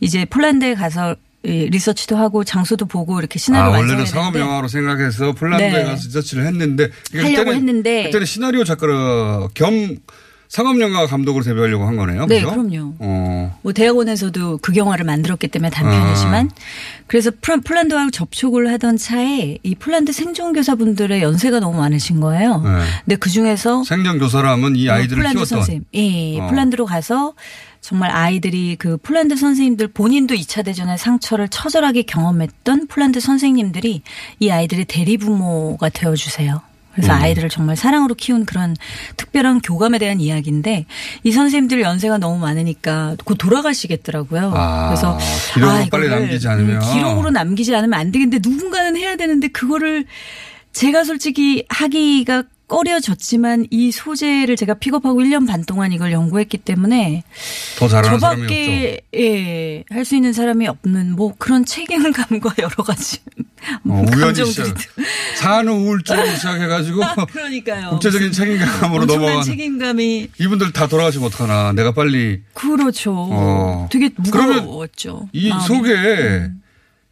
이제 0.00 0.24
폴란드에 0.24 0.74
가서 0.74 1.16
이 1.44 1.68
리서치도 1.70 2.16
하고 2.16 2.44
장소도 2.44 2.86
보고 2.86 3.18
이렇게 3.18 3.36
아 3.36 3.40
시나리오 3.40 3.70
원래는 3.72 3.96
완성해야 3.98 4.06
상업 4.06 4.36
영화로 4.38 4.68
생각해서 4.68 5.32
폴란드에 5.32 5.70
네. 5.72 5.84
가서 5.84 6.04
리서치를 6.06 6.46
했는데 6.46 6.90
하려고 7.12 7.50
그때는- 7.50 7.54
했는데 7.56 8.02
그때는 8.04 8.26
시나리오 8.26 8.62
작가 8.64 9.48
겸 9.54 9.96
상업 10.52 10.78
영화 10.80 11.06
감독으로 11.06 11.42
데뷔하려고 11.42 11.86
한 11.86 11.96
거네요. 11.96 12.26
네, 12.26 12.42
그죠? 12.42 12.50
그럼요. 12.50 12.92
어. 12.98 13.58
뭐 13.62 13.72
대학원에서도 13.72 14.58
극영화를 14.58 15.02
만들었기 15.02 15.48
때문에 15.48 15.70
단편이지만 15.70 16.50
아. 16.52 17.04
그래서 17.06 17.30
폴란드하고 17.40 18.10
접촉을 18.10 18.70
하던 18.72 18.98
차에 18.98 19.56
이 19.62 19.74
폴란드 19.74 20.12
생존교사분들의 20.12 21.22
연세가 21.22 21.60
너무 21.60 21.78
많으신 21.78 22.20
거예요. 22.20 22.60
네. 22.60 22.84
근데 23.02 23.16
그 23.16 23.30
중에서 23.30 23.82
생전 23.84 24.18
교사라면 24.18 24.76
이 24.76 24.90
아이들을 24.90 25.22
폴란드 25.22 25.38
키웠던 25.38 25.58
선생님. 25.58 25.84
예, 25.94 26.38
어. 26.38 26.48
폴란드로 26.48 26.84
가서 26.84 27.32
정말 27.80 28.10
아이들이 28.10 28.76
그 28.78 28.98
폴란드 28.98 29.36
선생님들 29.36 29.88
본인도 29.88 30.34
2차 30.34 30.66
대전의 30.66 30.98
상처를 30.98 31.48
처절하게 31.48 32.02
경험했던 32.02 32.88
폴란드 32.88 33.20
선생님들이 33.20 34.02
이 34.38 34.50
아이들의 34.50 34.84
대리부모가 34.84 35.88
되어 35.88 36.14
주세요. 36.14 36.60
그래서 36.94 37.12
음. 37.12 37.22
아이들을 37.22 37.48
정말 37.48 37.76
사랑으로 37.76 38.14
키운 38.14 38.44
그런 38.44 38.76
특별한 39.16 39.60
교감에 39.60 39.98
대한 39.98 40.20
이야기인데 40.20 40.86
이 41.24 41.32
선생님들 41.32 41.80
연세가 41.80 42.18
너무 42.18 42.38
많으니까 42.38 43.16
곧 43.24 43.36
돌아가시겠더라고요. 43.36 44.52
아, 44.54 44.88
그래서 44.88 45.18
기록으로 45.54 45.76
아, 45.78 45.86
빨리 45.90 46.08
남기지 46.08 46.48
않으면. 46.48 46.82
음, 46.82 46.92
기록으로 46.92 47.30
남기지 47.30 47.74
않으면 47.74 47.98
안 47.98 48.12
되겠는데 48.12 48.48
누군가는 48.48 48.96
해야 48.96 49.16
되는데 49.16 49.48
그거를 49.48 50.04
제가 50.72 51.04
솔직히 51.04 51.64
하기가 51.68 52.44
꺼려졌지만 52.68 53.66
이 53.70 53.92
소재를 53.92 54.56
제가 54.56 54.74
픽업하고 54.74 55.20
1년 55.20 55.46
반 55.46 55.62
동안 55.62 55.92
이걸 55.92 56.10
연구했기 56.12 56.56
때문에 56.58 57.22
더 57.78 57.86
잘하는. 57.86 58.18
저밖에 58.18 59.00
예, 59.14 59.84
할 59.90 60.04
수 60.06 60.16
있는 60.16 60.32
사람이 60.32 60.66
없는 60.68 61.14
뭐 61.14 61.34
그런 61.36 61.66
책임감과 61.66 62.54
여러 62.60 62.76
가지 62.82 63.18
어, 63.88 64.04
우연히 64.14 64.44
시작. 64.46 64.76
산후 65.36 65.72
우울증으로 65.72 66.26
시작해가지고 66.36 67.00
그러니까요. 67.30 67.90
국제적인 67.90 68.32
책임감으로 68.32 69.06
넘어간 69.06 69.42
책임감이 69.42 70.28
이분들 70.40 70.72
다 70.72 70.86
돌아가시면 70.86 71.26
어떡하나. 71.28 71.72
내가 71.72 71.92
빨리 71.92 72.42
그렇죠. 72.54 73.12
어. 73.30 73.88
되게 73.90 74.10
무거웠죠. 74.16 75.28
이 75.32 75.48
마음이. 75.48 75.64
속에 75.66 76.50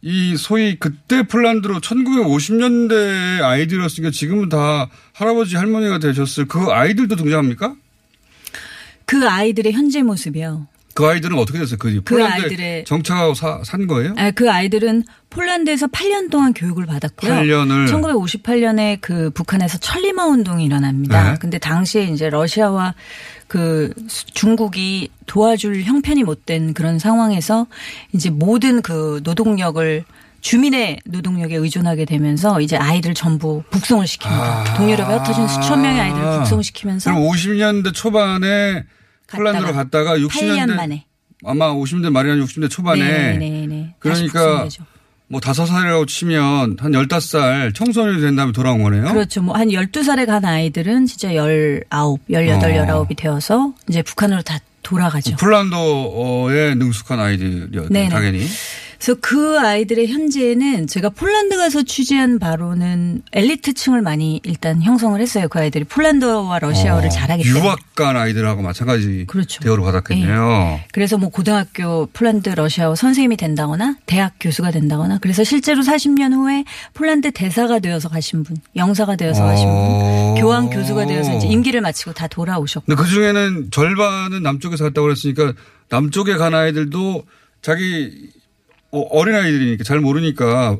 이 0.03 0.35
소위 0.35 0.77
그때 0.79 1.23
폴란드로 1.23 1.79
1950년대 1.79 3.41
아이들이었으니까 3.43 4.11
지금은 4.11 4.49
다 4.49 4.89
할아버지 5.13 5.55
할머니가 5.55 5.99
되셨을 5.99 6.47
그 6.47 6.71
아이들도 6.71 7.15
등장합니까? 7.15 7.75
그 9.05 9.27
아이들의 9.27 9.73
현재 9.73 10.01
모습이요. 10.01 10.67
그 10.93 11.07
아이들은 11.07 11.37
어떻게 11.37 11.59
됐어요? 11.59 11.77
그, 11.79 12.01
그 12.03 12.17
아이들의- 12.23 12.85
정착하고 12.85 13.33
사- 13.33 13.61
산 13.63 13.87
거예요? 13.87 14.13
아, 14.17 14.31
그 14.31 14.51
아이들은 14.51 15.03
폴란드에서 15.29 15.87
8년 15.87 16.29
동안 16.29 16.53
교육을 16.53 16.85
받았고요. 16.85 17.33
8년을 17.33 17.87
1958년에 17.87 18.97
그 19.01 19.29
북한에서 19.31 19.77
천리마 19.77 20.25
운동이 20.25 20.65
일어납니다. 20.65 21.31
네. 21.31 21.37
근데 21.39 21.57
당시에 21.57 22.03
이제 22.05 22.29
러시아와 22.29 22.93
그 23.47 23.93
수- 24.07 24.25
중국이 24.27 25.09
도와줄 25.27 25.83
형편이 25.83 26.23
못 26.23 26.45
된 26.45 26.73
그런 26.73 26.99
상황에서 26.99 27.67
이제 28.13 28.29
모든 28.29 28.81
그 28.81 29.21
노동력을 29.23 30.03
주민의 30.41 30.99
노동력에 31.05 31.55
의존하게 31.55 32.05
되면서 32.05 32.61
이제 32.61 32.75
아이들 32.75 33.13
전부 33.13 33.61
북송을 33.69 34.05
시킵니다. 34.05 34.25
아. 34.31 34.73
동유럽에 34.75 35.13
흩어진 35.17 35.47
수천 35.47 35.81
명의 35.83 36.01
아이들을 36.01 36.37
북송시키면서 36.39 37.11
그럼 37.13 37.27
50년대 37.29 37.93
초반에 37.93 38.83
폴란드로 39.31 39.73
갔다가 39.73 40.17
8년 40.17 40.27
60년대 40.27 40.75
만에. 40.75 41.05
아마 41.43 41.73
50년대 41.73 42.11
말이나 42.11 42.35
60년대 42.45 42.69
초반에 42.69 43.03
네, 43.03 43.37
네, 43.37 43.67
네. 43.67 43.95
그러니까. 43.99 44.67
뭐 45.27 45.39
다섯 45.39 45.65
살이라고 45.65 46.05
치면 46.07 46.75
한 46.77 46.91
15살 46.91 47.73
청소년이 47.73 48.19
된 48.19 48.35
다음에 48.35 48.51
돌아온 48.51 48.83
거네요. 48.83 49.05
그렇죠. 49.13 49.41
뭐한 49.41 49.69
12살에 49.69 50.25
간 50.25 50.43
아이들은 50.43 51.05
진짜 51.05 51.29
19, 51.29 51.85
18, 52.29 52.71
어. 52.77 53.05
19이 53.07 53.15
되어서 53.15 53.73
이제 53.87 54.01
북한으로 54.01 54.41
다 54.41 54.59
돌아가죠. 54.83 55.37
폴란드어에 55.37 56.75
능숙한 56.75 57.17
아이들이었죠. 57.17 57.93
네네. 57.93 58.09
당연히. 58.09 58.45
그래서 59.01 59.17
그 59.19 59.57
아이들의 59.59 60.09
현재는 60.09 60.85
제가 60.85 61.09
폴란드 61.09 61.57
가서 61.57 61.81
취재한 61.81 62.37
바로는 62.37 63.23
엘리트층을 63.31 64.03
많이 64.03 64.39
일단 64.43 64.79
형성을 64.83 65.19
했어요. 65.19 65.47
그 65.49 65.57
아이들이 65.57 65.85
폴란드어와 65.85 66.59
러시아어를 66.59 67.07
어, 67.07 67.09
잘하기 67.09 67.43
때문에. 67.43 67.65
유학 67.65 67.79
간 67.95 68.15
아이들하고 68.15 68.61
마찬가지 68.61 69.25
그렇죠. 69.25 69.63
대우를 69.63 69.83
받았겠네요. 69.85 70.81
그래서 70.91 71.17
뭐 71.17 71.29
고등학교 71.29 72.05
폴란드 72.13 72.49
러시아어 72.49 72.93
선생님이 72.93 73.37
된다거나 73.37 73.97
대학 74.05 74.33
교수가 74.39 74.69
된다거나 74.69 75.17
그래서 75.17 75.43
실제로 75.43 75.81
40년 75.81 76.33
후에 76.33 76.63
폴란드 76.93 77.31
대사가 77.31 77.79
되어서 77.79 78.07
가신 78.07 78.43
분, 78.43 78.57
영사가 78.75 79.15
되어서 79.15 79.43
가신 79.43 79.65
어. 79.67 80.33
분, 80.35 80.43
교황 80.43 80.69
교수가 80.69 81.07
되어서 81.07 81.35
이제 81.37 81.47
임기를 81.47 81.81
마치고 81.81 82.13
다 82.13 82.27
돌아오셨고. 82.27 82.85
근데 82.85 83.01
그 83.01 83.09
중에는 83.09 83.71
절반은 83.71 84.43
남쪽에서 84.43 84.83
갔다고 84.83 85.07
그랬으니까 85.07 85.53
남쪽에 85.89 86.35
간 86.37 86.53
아이들도 86.53 87.23
자기 87.63 88.29
어, 88.91 88.99
어린아이들이니까 88.99 89.83
잘 89.83 89.99
모르니까 89.99 90.77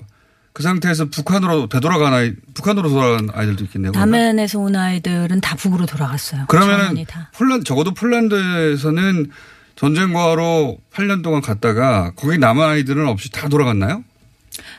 그 0.53 0.63
상태에서 0.63 1.05
북한으로 1.05 1.67
되돌아간 1.69 2.13
아이, 2.13 2.33
북한으로 2.53 2.89
돌아간 2.89 3.29
아이들도 3.33 3.63
있겠네요. 3.65 3.91
남한에서 3.93 4.59
온 4.59 4.75
아이들은 4.75 5.39
다 5.39 5.55
북으로 5.55 5.85
돌아갔어요. 5.85 6.45
그러면은. 6.47 7.05
폴란 7.33 7.63
적어도 7.63 7.93
폴란드에서는 7.93 9.31
전쟁과로 9.75 10.77
8년 10.93 11.23
동안 11.23 11.41
갔다가 11.41 12.11
거기 12.15 12.37
남한 12.37 12.69
아이들은 12.69 13.07
없이 13.07 13.31
다 13.31 13.47
돌아갔나요? 13.47 14.03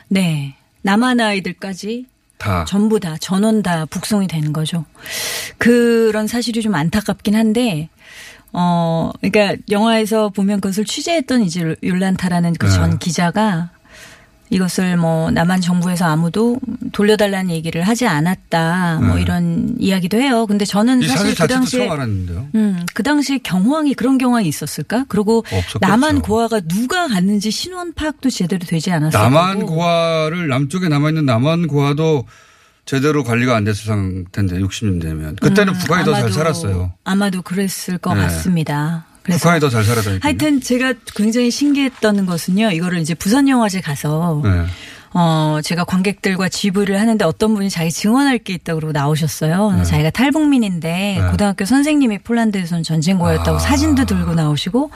네. 0.09 0.55
남한 0.83 1.19
아이들까지 1.19 2.05
다. 2.37 2.65
전부 2.65 2.99
다 2.99 3.17
전원 3.19 3.63
다 3.63 3.85
북송이 3.85 4.27
되는 4.27 4.53
거죠. 4.53 4.85
그런 5.57 6.27
사실이 6.27 6.61
좀 6.61 6.75
안타깝긴 6.75 7.35
한데 7.35 7.89
어 8.53 9.11
그러니까 9.21 9.61
영화에서 9.71 10.29
보면 10.29 10.61
그것을 10.61 10.85
취재했던 10.85 11.41
이제 11.41 11.75
율란타라는 11.81 12.53
그전 12.53 12.91
네. 12.91 12.97
기자가 12.99 13.71
이것을 14.49 14.97
뭐 14.97 15.31
남한 15.31 15.61
정부에서 15.61 16.05
아무도 16.05 16.59
돌려달라는 16.91 17.49
얘기를 17.49 17.81
하지 17.81 18.05
않았다 18.05 18.99
뭐 19.01 19.15
네. 19.15 19.23
이런 19.23 19.75
이야기도 19.79 20.17
해요. 20.17 20.45
근데 20.45 20.63
저는 20.63 21.01
이 21.01 21.07
사실 21.07 21.33
그 21.33 21.47
당시에. 21.47 21.89
음, 22.53 22.85
그 22.93 23.01
당시에 23.01 23.39
경황이 23.39 23.95
그런 23.95 24.19
경황이 24.19 24.47
있었을까? 24.47 25.05
그리고 25.07 25.39
없었겠죠. 25.39 25.79
남한 25.81 26.21
고아가 26.21 26.59
누가 26.59 27.07
갔는지 27.07 27.49
신원 27.49 27.93
파악도 27.93 28.29
제대로 28.29 28.63
되지 28.63 28.91
않았을 28.91 29.19
남한. 29.19 29.65
고아를 29.65 30.47
남쪽에 30.47 30.87
남아 30.87 31.09
있는 31.09 31.25
남한 31.25 31.65
고아도 31.65 32.25
제대로 32.85 33.23
관리가 33.23 33.55
안 33.55 33.63
됐을 33.63 33.85
상태인데 33.85 34.59
60년 34.59 35.01
되면 35.01 35.35
그때는 35.37 35.73
음, 35.73 35.79
북한이 35.79 36.03
더 36.05 36.13
잘 36.13 36.31
살았어요. 36.31 36.93
아마도 37.05 37.41
그랬을 37.41 37.97
것 37.97 38.13
네. 38.13 38.21
같습니다. 38.23 39.05
북한이 39.23 39.61
더 39.61 39.69
잘 39.69 39.83
살았다니까. 39.85 40.27
하여튼 40.27 40.59
제가 40.59 40.93
굉장히 41.15 41.49
신기했던 41.49 42.25
것은요. 42.25 42.71
이거를 42.71 42.99
이제 42.99 43.13
부산영화제 43.13 43.79
가서 43.81 44.41
네. 44.43 44.65
어, 45.13 45.59
제가 45.63 45.83
관객들과 45.83 46.49
지부를 46.49 46.99
하는데 46.99 47.23
어떤 47.25 47.53
분이 47.53 47.69
자기 47.69 47.91
증언할 47.91 48.39
게 48.39 48.53
있다고 48.53 48.79
그러고 48.79 48.91
나오셨어요. 48.93 49.69
근데 49.69 49.83
자기가 49.83 50.09
탈북민인데 50.09 51.17
네. 51.19 51.31
고등학교 51.31 51.65
선생님이 51.65 52.19
폴란드에서는 52.19 52.83
전쟁고였다고 52.83 53.57
아. 53.57 53.59
사진도 53.59 54.05
들고 54.05 54.33
나오시고 54.33 54.89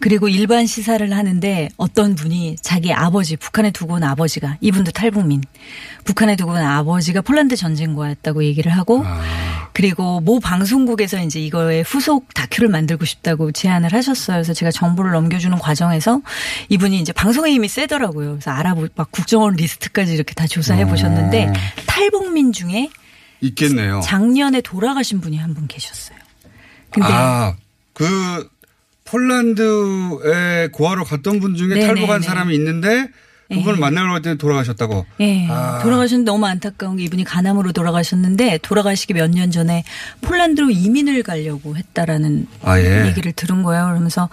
그리고 0.00 0.28
일반 0.28 0.66
시사를 0.66 1.10
하는데 1.12 1.68
어떤 1.76 2.14
분이 2.14 2.56
자기 2.60 2.92
아버지 2.92 3.36
북한에 3.36 3.70
두고 3.70 3.94
온 3.94 4.04
아버지가 4.04 4.56
이분도 4.60 4.90
탈북민 4.90 5.42
북한에 6.04 6.36
두고 6.36 6.52
온 6.52 6.58
아버지가 6.58 7.22
폴란드 7.22 7.56
전쟁고였다고 7.56 8.44
얘기를 8.44 8.72
하고 8.72 9.02
아. 9.04 9.20
그리고 9.72 10.20
모 10.20 10.40
방송국에서 10.40 11.22
이제 11.22 11.40
이거의 11.40 11.82
후속 11.82 12.34
다큐를 12.34 12.68
만들고 12.68 13.04
싶다고 13.04 13.52
제안을 13.52 13.92
하셨어요. 13.92 14.36
그래서 14.38 14.52
제가 14.52 14.70
정보를 14.70 15.12
넘겨주는 15.12 15.56
과정에서 15.58 16.20
이분이 16.68 16.98
이제 16.98 17.12
방송에 17.12 17.52
힘이 17.52 17.68
세더라고요. 17.68 18.32
그래서 18.32 18.50
알아보, 18.50 18.88
막 18.94 19.10
국정원 19.10 19.54
리스트까지 19.60 20.14
이렇게 20.14 20.34
다 20.34 20.46
조사해 20.46 20.86
보셨는데 20.86 21.48
어. 21.48 21.52
탈북민 21.86 22.52
중에 22.52 22.90
있겠네요. 23.40 24.00
작년에 24.04 24.60
돌아가신 24.60 25.20
분이 25.20 25.36
한 25.38 25.54
분 25.54 25.66
계셨어요. 25.66 26.18
근데 26.90 27.08
아, 27.10 27.54
그 27.92 28.48
폴란드에 29.04 30.68
고아로 30.72 31.04
갔던 31.04 31.40
분 31.40 31.54
중에 31.56 31.68
네네네. 31.68 31.86
탈북한 31.86 32.22
사람이 32.22 32.54
있는데 32.54 33.08
그분을 33.48 33.78
만나러 33.80 34.12
갈때 34.12 34.36
돌아가셨다고. 34.36 35.06
예, 35.20 35.48
아. 35.50 35.80
돌아가셨는데 35.82 36.30
너무 36.30 36.46
안타까운 36.46 36.96
게 36.96 37.02
이분이 37.04 37.24
가남으로 37.24 37.72
돌아가셨는데 37.72 38.58
돌아가시기 38.62 39.12
몇 39.14 39.28
년 39.30 39.50
전에 39.50 39.82
폴란드로 40.20 40.70
이민을 40.70 41.24
가려고 41.24 41.76
했다라는 41.76 42.46
아, 42.62 42.78
예. 42.78 43.06
얘기를 43.08 43.32
들은 43.32 43.64
거예요. 43.64 43.86
그러면서 43.86 44.28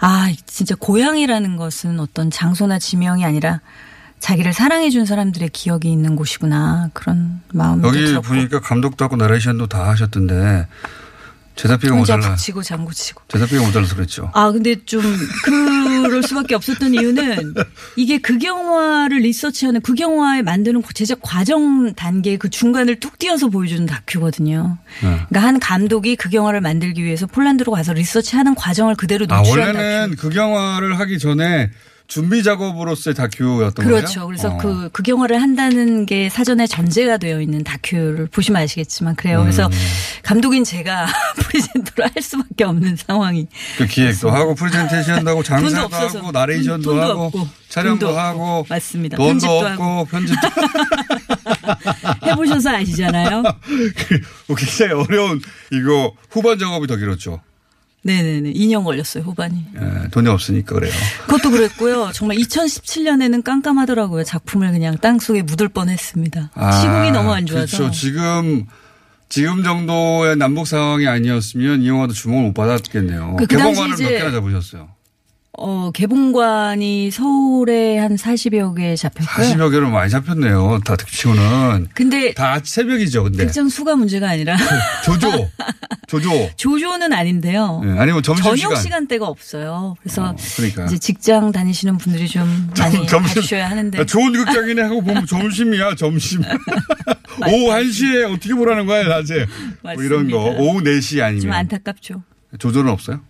아 0.00 0.32
진짜 0.46 0.74
고향이라는 0.76 1.56
것은 1.56 2.00
어떤 2.00 2.30
장소나 2.30 2.78
지명이 2.78 3.22
아니라 3.26 3.60
자기를 4.24 4.54
사랑해 4.54 4.88
준 4.88 5.04
사람들의 5.04 5.50
기억이 5.50 5.92
있는 5.92 6.16
곳이구나 6.16 6.88
그런 6.94 7.42
마음도 7.52 7.88
여기 7.88 8.06
들었고 8.06 8.26
보니까 8.26 8.58
감독도 8.58 9.04
하고 9.04 9.16
나레이션도 9.16 9.66
다 9.66 9.90
하셨던데 9.90 10.66
제작비가 11.56 11.94
모자라. 11.94 12.30
북치고 12.30 12.62
장구치고 12.62 13.22
제작비가 13.28 13.62
모자라서 13.66 13.94
그랬죠. 13.94 14.30
아, 14.32 14.50
근데 14.50 14.82
좀 14.86 15.02
그럴 15.44 16.22
수밖에 16.22 16.54
없었던 16.54 16.94
이유는 16.94 17.54
이게 17.96 18.16
극영화를 18.18 19.18
리서치하는 19.18 19.82
극영화에 19.82 20.40
만드는 20.40 20.82
제작 20.94 21.18
과정 21.20 21.92
단계 21.92 22.38
그 22.38 22.48
중간을 22.48 23.00
뚝 23.00 23.18
떼어서 23.18 23.50
보여주는 23.50 23.84
다큐거든요. 23.84 24.78
네. 25.02 25.26
그러니까 25.28 25.42
한 25.42 25.60
감독이 25.60 26.16
극영화를 26.16 26.62
만들기 26.62 27.04
위해서 27.04 27.26
폴란드로 27.26 27.70
가서 27.72 27.92
리서치하는 27.92 28.54
과정을 28.54 28.94
그대로 28.94 29.26
아, 29.28 29.36
노출한 29.36 29.76
원래는 29.76 30.16
다큐. 30.16 30.28
극영화를 30.30 30.98
하기 30.98 31.18
전에 31.18 31.70
준비 32.06 32.42
작업으로서의 32.42 33.14
다큐였던? 33.14 33.86
그렇죠. 33.86 34.26
그래서 34.26 34.50
어. 34.50 34.58
그 34.58 34.90
극영화를 34.90 35.40
한다는 35.40 36.04
게 36.06 36.28
사전에 36.28 36.66
전제가 36.66 37.16
되어 37.16 37.40
있는 37.40 37.64
다큐를 37.64 38.26
보시면 38.26 38.62
아시겠지만 38.62 39.16
그래요. 39.16 39.40
그래서 39.40 39.66
음. 39.66 39.72
감독인 40.22 40.64
제가 40.64 41.06
presenter를 41.36 42.10
할 42.14 42.22
수밖에 42.22 42.64
없는 42.64 42.96
상황이 42.96 43.46
그 43.78 43.86
기획도 43.86 44.30
하고 44.30 44.54
프레젠테이션도 44.54 45.30
하고 45.30 45.42
장사도. 45.42 45.94
하고 45.96 46.30
나레이션도 46.30 46.90
돈- 46.90 47.00
하고 47.02 47.22
없고. 47.24 47.48
촬영도 47.70 48.06
돈도 48.06 48.20
하고 48.20 48.44
없고. 48.58 48.66
맞습니다. 48.74 49.16
돈도 49.16 49.30
편집도 49.32 49.52
없고 49.56 49.82
하고. 49.82 50.04
편집도 50.04 50.48
해보셔서 52.26 52.70
아시잖아요. 52.70 53.42
그 54.46 54.54
굉장히 54.54 54.92
어려운 54.92 55.40
이거 55.72 56.12
후반 56.30 56.58
작업이 56.58 56.86
더 56.86 56.96
길었죠. 56.96 57.40
네네네. 58.04 58.52
2년 58.52 58.84
걸렸어요, 58.84 59.24
후반이. 59.24 59.64
예, 59.76 60.08
돈이 60.10 60.28
없으니까 60.28 60.74
그래요. 60.74 60.92
그것도 61.26 61.50
그랬고요. 61.50 62.10
정말 62.12 62.36
2017년에는 62.36 63.42
깜깜하더라고요. 63.42 64.24
작품을 64.24 64.72
그냥 64.72 64.98
땅 64.98 65.18
속에 65.18 65.40
묻을 65.42 65.68
뻔 65.70 65.88
했습니다. 65.88 66.50
시국이 66.82 67.10
너무 67.12 67.32
안 67.32 67.46
좋아서. 67.46 67.76
그렇죠. 67.78 67.90
지금 67.92 68.66
지금 69.30 69.62
정도의 69.64 70.36
남북 70.36 70.66
상황이 70.66 71.06
아니었으면 71.08 71.80
이 71.82 71.88
영화도 71.88 72.12
주목을 72.12 72.44
못 72.44 72.52
받았겠네요. 72.54 73.36
그- 73.38 73.46
그 73.46 73.56
개봉관을 73.56 73.96
몇 73.96 74.08
개나 74.08 74.30
잡으셨어요? 74.30 74.88
어, 75.56 75.90
개봉관이 75.92 77.10
서울에 77.12 77.96
한 77.98 78.16
40여 78.16 78.76
개 78.76 78.96
잡혔고요. 78.96 79.46
40여 79.46 79.70
개로 79.70 79.88
많이 79.88 80.10
잡혔네요. 80.10 80.80
다 80.84 80.96
치고는. 80.96 81.88
근데 81.94 82.34
다 82.34 82.60
새벽이죠, 82.62 83.22
근데. 83.24 83.44
극장 83.44 83.68
수가 83.68 83.94
문제가 83.94 84.30
아니라 84.30 84.56
조조. 85.04 85.48
조조. 86.08 86.50
조조는 86.56 87.12
아닌데요. 87.12 87.82
예, 87.84 87.90
아니면 87.98 88.22
점심시간. 88.22 88.56
저녁 88.56 88.76
시간대가 88.82 89.26
없어요. 89.26 89.94
그래서 90.02 90.24
어, 90.30 90.36
그러니까. 90.56 90.86
이제 90.86 90.98
직장 90.98 91.52
다니시는 91.52 91.98
분들이 91.98 92.26
좀 92.28 92.70
많이 92.78 93.06
봐주셔야 93.06 93.70
하는데. 93.70 93.98
야, 94.00 94.04
좋은 94.04 94.32
극장이네 94.32 94.82
하고 94.82 95.02
보면 95.02 95.24
점심이야, 95.28 95.94
점심. 95.94 96.42
오후 96.42 97.70
1시에 97.70 98.32
어떻게 98.32 98.54
보라는 98.54 98.86
거야, 98.86 99.06
낮에. 99.06 99.46
뭐 99.82 99.94
이런 100.02 100.30
거. 100.30 100.38
오후 100.58 100.80
4시 100.82 101.10
좀 101.18 101.22
아니면. 101.22 101.52
안타깝죠. 101.54 102.22
조조는 102.58 102.90
없어요? 102.90 103.20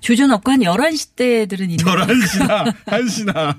조전업과 0.00 0.52
한 0.56 0.60
11시 0.60 1.16
때들은 1.16 1.70
있는 1.70 1.84
11시나 1.84 2.74
1시나 2.86 3.56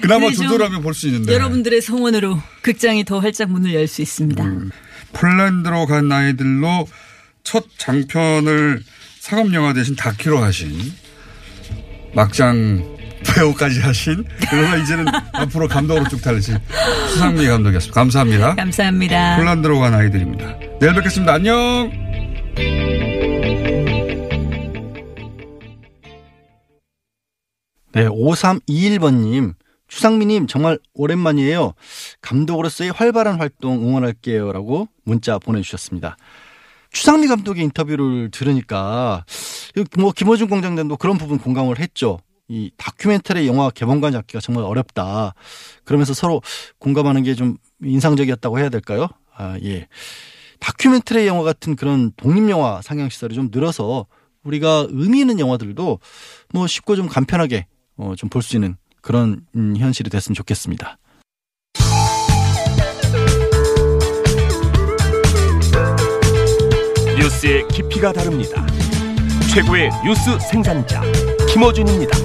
그나마 0.00 0.30
조절하면 0.30 0.82
볼 0.82 0.94
수 0.94 1.06
있는데 1.08 1.32
여러분들의 1.32 1.80
성원으로 1.82 2.40
극장이 2.62 3.04
더 3.04 3.18
활짝 3.18 3.50
문을 3.50 3.74
열 3.74 3.86
수 3.88 4.02
있습니다. 4.02 4.42
음. 4.44 4.70
폴란드로 5.12 5.86
간 5.86 6.10
아이들로 6.12 6.86
첫 7.44 7.64
장편을 7.78 8.82
상업 9.20 9.52
영화 9.54 9.72
대신 9.72 9.94
다큐로 9.96 10.38
하신 10.38 10.92
막장 12.14 12.96
배우까지 13.34 13.80
하신 13.80 14.24
그러나 14.50 14.76
이제는 14.76 15.06
앞으로 15.32 15.68
감독으로 15.68 16.08
쭉 16.08 16.20
달리신 16.22 16.56
수상미 17.10 17.46
감독이었습니다. 17.46 17.94
감사합니다. 18.00 18.54
감사합니다. 18.54 19.36
폴란드로 19.36 19.78
간 19.80 19.94
아이들입니다. 19.94 20.56
내일 20.80 20.94
뵙겠습니다. 20.94 21.34
안녕. 21.34 21.90
네, 27.96 28.06
5321번님. 28.08 29.54
추상미님 29.88 30.46
정말 30.48 30.78
오랜만이에요. 30.92 31.72
감독으로서의 32.20 32.90
활발한 32.90 33.40
활동 33.40 33.82
응원할게요. 33.88 34.52
라고 34.52 34.86
문자 35.04 35.38
보내주셨습니다. 35.38 36.18
추상미 36.92 37.26
감독의 37.26 37.64
인터뷰를 37.64 38.30
들으니까 38.30 39.24
뭐 39.96 40.12
김어준 40.12 40.48
공장장도 40.48 40.98
그런 40.98 41.16
부분 41.16 41.38
공감을 41.38 41.78
했죠. 41.78 42.18
이 42.48 42.70
다큐멘터리 42.76 43.46
영화 43.46 43.70
개봉관 43.70 44.12
잡기가 44.12 44.40
정말 44.40 44.64
어렵다. 44.64 45.32
그러면서 45.84 46.12
서로 46.12 46.42
공감하는 46.78 47.22
게 47.22 47.34
좀 47.34 47.56
인상적이었다고 47.82 48.58
해야 48.58 48.68
될까요? 48.68 49.08
아, 49.34 49.56
예. 49.62 49.86
다큐멘터리 50.60 51.26
영화 51.26 51.44
같은 51.44 51.76
그런 51.76 52.12
독립영화 52.18 52.82
상영 52.82 53.08
시설이 53.08 53.34
좀 53.34 53.48
늘어서 53.50 54.04
우리가 54.42 54.86
의미 54.90 55.20
있는 55.20 55.40
영화들도 55.40 55.98
뭐 56.52 56.66
쉽고 56.66 56.94
좀 56.94 57.08
간편하게 57.08 57.66
어, 57.96 58.14
좀 58.16 58.28
볼 58.28 58.42
수 58.42 58.56
있는 58.56 58.76
그런 59.00 59.46
음, 59.54 59.76
현실이 59.76 60.10
됐으면 60.10 60.34
좋겠습니다. 60.34 60.98
뉴스의 67.18 67.66
깊이가 67.68 68.12
다릅니다. 68.12 68.64
최고의 69.52 69.90
뉴스 70.04 70.38
생산자 70.50 71.02
김어준입니다. 71.52 72.16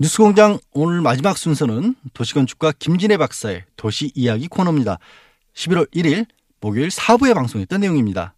뉴스공장 0.00 0.58
오늘 0.72 1.00
마지막 1.00 1.36
순서는 1.36 1.96
도시건축가 2.14 2.72
김진애 2.78 3.16
박사의 3.16 3.64
도시 3.76 4.12
이야기 4.14 4.46
코너입니다. 4.46 4.98
11월 5.54 5.90
1일 5.92 6.26
목요일 6.60 6.88
4부에 6.88 7.34
방송했던 7.34 7.80
내용입니다. 7.80 8.34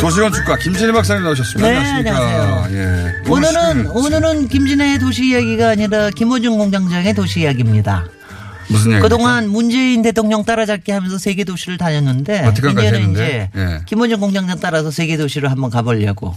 도시건축가 0.00 0.56
김진애 0.58 0.92
박사님 0.92 1.24
나오셨습니다. 1.24 1.68
네, 1.70 1.76
안녕하십니까. 1.76 2.16
안녕하세요. 2.16 2.78
예. 2.78 3.30
오늘은 3.30 3.82
무슨- 3.92 4.14
오늘은 4.14 4.48
김진애의 4.48 4.98
도시 5.00 5.30
이야기가 5.30 5.70
아니라 5.70 6.10
김어준 6.10 6.56
공장장의 6.56 7.14
도시 7.14 7.40
이야기입니다. 7.40 8.06
무슨 8.68 8.92
얘기? 8.92 9.00
그동안 9.02 9.48
문재인 9.50 10.02
대통령 10.02 10.44
따라잡기 10.44 10.92
하면서 10.92 11.18
세계 11.18 11.44
도시를 11.44 11.78
다녔는데 11.78 12.52
이제는 12.56 13.12
이제 13.12 13.50
예. 13.56 13.80
김어준 13.86 14.20
공장장 14.20 14.58
따라서 14.60 14.90
세계 14.90 15.16
도시를 15.16 15.50
한번 15.50 15.70
가보려고 15.70 16.34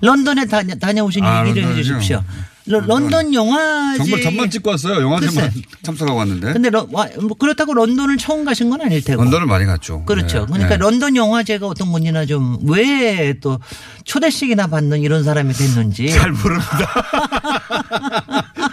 런던에 0.00 0.46
다녀, 0.46 0.74
다녀오신 0.76 1.24
아, 1.24 1.40
얘기를 1.46 1.62
런던이요? 1.62 1.78
해주십시오. 1.94 2.22
러- 2.66 2.78
런던 2.78 3.34
영화제 3.34 3.98
정말 4.04 4.20
전만 4.22 4.50
찍고 4.50 4.70
왔어요. 4.70 5.00
영화제만. 5.00 5.50
참석하고 5.82 6.16
왔는데. 6.18 6.52
근데 6.52 6.70
러- 6.70 6.86
와, 6.92 7.08
뭐 7.20 7.36
그렇다고 7.36 7.74
런던을 7.74 8.18
처음 8.18 8.44
가신 8.44 8.70
건 8.70 8.80
아닐 8.82 9.02
테고. 9.02 9.20
런던을 9.24 9.46
많이 9.48 9.64
갔죠. 9.64 10.04
그렇죠. 10.04 10.42
예, 10.42 10.46
그러니까 10.52 10.74
예. 10.74 10.76
런던 10.76 11.16
영화제가 11.16 11.66
어떤 11.66 11.90
분이나 11.90 12.24
좀 12.26 12.58
왜 12.68 13.34
또 13.40 13.58
초대식이나 14.04 14.68
받는 14.68 15.00
이런 15.00 15.24
사람이 15.24 15.52
됐는지. 15.54 16.08
잘 16.10 16.30
모릅니다. 16.30 16.88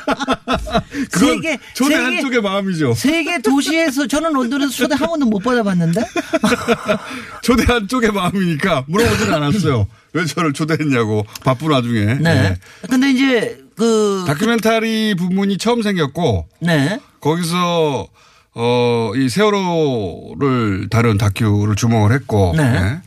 그건 1.12 1.36
세계- 1.42 1.58
초대 1.74 1.96
세계- 1.96 2.04
한쪽의 2.16 2.42
마음이죠. 2.42 2.94
세계 2.94 3.42
도시에서 3.42 4.08
저는 4.08 4.34
런던에서 4.34 4.72
초대 4.72 4.96
한 4.96 5.08
번도 5.08 5.26
못 5.26 5.40
받아봤는데. 5.40 6.02
초대 7.42 7.64
한쪽의 7.72 8.12
마음이니까 8.12 8.86
물어보진 8.88 9.34
않았어요. 9.34 9.88
왜 10.14 10.26
저를 10.26 10.54
초대했냐고 10.54 11.26
바쁜 11.44 11.70
와중에. 11.72 12.16
네. 12.16 12.30
예. 12.30 12.88
근데 12.88 13.12
이제 13.12 13.62
그 13.76 14.24
다큐멘터리 14.28 15.16
부문이 15.16 15.58
처음 15.58 15.82
생겼고 15.82 16.48
네. 16.62 17.00
거기서 17.22 18.08
어, 18.56 19.12
이 19.16 19.30
세월호를 19.30 20.90
다룬 20.90 21.18
다큐를 21.18 21.76
주목을 21.76 22.12
했고. 22.14 22.54
네. 22.58 22.64
예. 22.64 23.02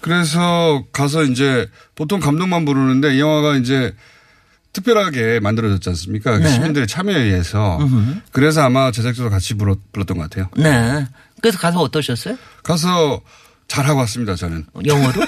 그래서 0.00 0.84
가서 0.92 1.22
이제 1.24 1.66
보통 1.94 2.20
감독만 2.20 2.64
부르는데 2.66 3.16
이 3.16 3.20
영화가 3.20 3.56
이제 3.56 3.94
특별하게 4.74 5.40
만들어졌지 5.40 5.88
않습니까? 5.90 6.36
네. 6.38 6.48
시민들의 6.50 6.86
참여에 6.86 7.16
의해서. 7.16 7.78
그래서 8.32 8.60
아마 8.62 8.90
제작자도 8.92 9.30
같이 9.30 9.54
불렀, 9.54 9.78
불렀 9.92 10.06
던 10.06 10.18
것 10.18 10.24
같아요. 10.24 10.48
네. 10.56 11.06
그래서 11.40 11.58
가서 11.58 11.80
어떠셨어요? 11.80 12.36
가서 12.62 13.20
잘하고 13.68 14.00
왔습니다, 14.00 14.34
저는. 14.34 14.66
영어로? 14.84 15.22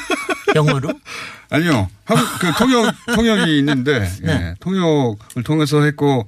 영어로? 0.55 0.92
아니요. 1.51 1.88
한, 2.05 2.16
그 2.40 2.53
통역, 2.59 2.94
통역이 3.14 3.59
있는데, 3.59 4.01
네. 4.22 4.32
예, 4.32 4.55
통역을 4.61 5.42
통해서 5.44 5.82
했고, 5.82 6.26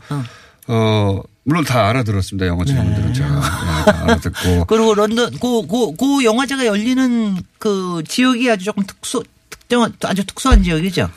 어, 0.68 1.20
물론 1.44 1.64
다 1.64 1.88
알아들었습니다. 1.88 2.46
영어 2.46 2.64
친구들은 2.64 3.14
제가. 3.14 3.36
예, 3.36 3.90
다 3.92 4.02
알아듣고. 4.04 4.64
그리고 4.68 4.94
런던 4.94 5.30
그, 5.40 5.66
그, 5.66 5.96
그 5.96 6.24
영화제가 6.24 6.66
열리는 6.66 7.36
그 7.58 8.02
지역이 8.06 8.50
아주 8.50 8.66
조금 8.66 8.84
특수 8.86 9.22
특정한 9.50 9.92
아주 10.04 10.24
특수한 10.24 10.62
지역이죠. 10.62 11.10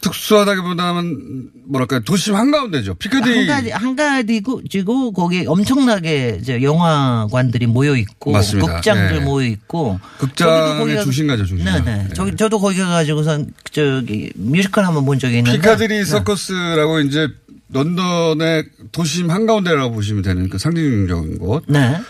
특수하다기보다는 0.00 1.50
뭐랄까 1.66 2.00
도심 2.00 2.34
한가운데죠. 2.34 2.94
피카디. 2.94 3.30
한가지 3.30 3.70
한가지고 3.70 4.62
지고 4.68 5.12
거기 5.12 5.44
엄청나게 5.46 6.38
이제 6.40 6.62
영화관들이 6.62 7.66
모여 7.66 7.96
있고 7.96 8.32
맞습니다. 8.32 8.76
극장들 8.76 9.16
예. 9.16 9.20
모여 9.20 9.46
있고 9.46 10.00
극장의 10.18 11.02
중심가죠, 11.02 11.44
중심가. 11.46 11.82
네네. 11.82 12.06
예. 12.10 12.14
저기 12.14 12.36
저도 12.36 12.58
거기 12.58 12.78
가가지고선 12.78 13.52
저기 13.70 14.30
뮤지컬 14.34 14.84
한번 14.84 15.04
본 15.04 15.18
적이 15.18 15.38
있는데 15.38 15.58
피카디리 15.58 16.04
서커스라고 16.04 17.00
이제 17.00 17.28
런던의 17.70 18.64
도심 18.92 19.30
한가운데라고 19.30 19.92
보시면 19.94 20.22
되는 20.22 20.48
그 20.48 20.58
상징적인 20.58 21.38
곳. 21.38 21.64
네. 21.66 22.00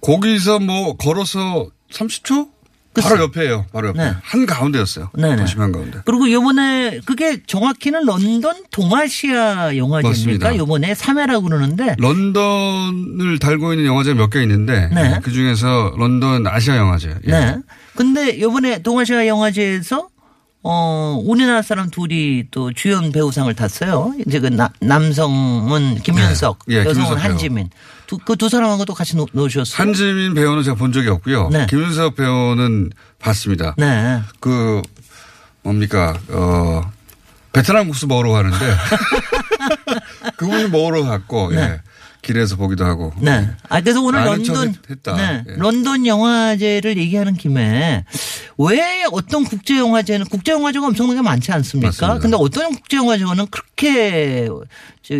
거기서 0.00 0.60
뭐 0.60 0.96
걸어서 0.96 1.68
30초? 1.92 2.48
바로 2.94 3.22
옆에요. 3.22 3.66
바로 3.72 3.88
옆에. 3.88 4.02
네. 4.02 4.12
한 4.22 4.46
가운데였어요. 4.46 5.10
네네. 5.16 5.36
도심 5.36 5.60
한 5.60 5.70
가운데. 5.72 6.00
그리고 6.04 6.30
요번에 6.30 7.00
그게 7.06 7.40
정확히는 7.46 8.04
런던 8.04 8.64
동아시아 8.72 9.76
영화제입니까? 9.76 10.56
요번에 10.56 10.92
3회라고 10.94 11.44
그러는데 11.44 11.94
런던을 11.98 13.38
달고 13.38 13.72
있는 13.72 13.86
영화제 13.86 14.14
몇 14.14 14.30
개 14.30 14.42
있는데 14.42 14.88
네. 14.92 15.18
그 15.22 15.32
중에서 15.32 15.94
런던 15.96 16.46
아시아 16.46 16.76
영화제. 16.76 17.14
예. 17.26 17.30
네. 17.30 17.56
근데 17.96 18.40
요번에 18.40 18.82
동아시아 18.82 19.26
영화제에서 19.26 20.08
어, 20.62 21.18
우리나라 21.24 21.62
사람 21.62 21.88
둘이 21.88 22.44
또 22.50 22.72
주연 22.72 23.12
배우상을 23.12 23.52
탔어요. 23.54 24.12
이제 24.26 24.38
그 24.40 24.48
나- 24.48 24.70
남성은 24.80 26.02
김윤석, 26.02 26.58
네. 26.66 26.74
예, 26.74 26.78
여성은 26.80 26.94
김윤석. 26.94 27.24
한지민. 27.24 27.70
그두 28.26 28.48
사람하고도 28.48 28.92
같이 28.92 29.16
노, 29.16 29.26
노셨어요. 29.32 29.76
한지민 29.80 30.34
배우는 30.34 30.62
제가 30.64 30.76
본 30.76 30.92
적이 30.92 31.08
없고요. 31.08 31.48
네. 31.50 31.66
김윤석 31.70 32.16
배우는 32.16 32.90
봤습니다. 33.20 33.74
네. 33.78 34.20
그 34.40 34.82
뭡니까 35.62 36.18
어 36.28 36.82
베트남 37.52 37.86
국수 37.86 38.06
먹으러 38.06 38.30
가는데 38.32 38.56
그분이 40.36 40.68
먹으러 40.68 41.04
갔고 41.04 41.54
예. 41.54 41.80
길에서 42.22 42.56
보기도 42.56 42.84
하고 42.84 43.12
네. 43.18 43.48
아, 43.68 43.80
그래서 43.80 44.02
오늘 44.02 44.24
런던, 44.24 44.74
했다. 44.88 45.16
네. 45.16 45.44
예. 45.48 45.54
런던 45.56 46.06
영화제를 46.06 46.98
얘기하는 46.98 47.34
김에 47.34 48.04
왜 48.58 49.04
어떤 49.12 49.44
국제 49.44 49.78
영화제는 49.78 50.26
국제 50.26 50.52
영화제가 50.52 50.86
엄청나게 50.86 51.22
많지 51.22 51.52
않습니까? 51.52 51.88
맞습니다. 51.88 52.18
근데 52.18 52.36
어떤 52.38 52.72
국제 52.74 52.98
영화제는 52.98 53.46
그렇게 53.46 54.48
저, 55.02 55.14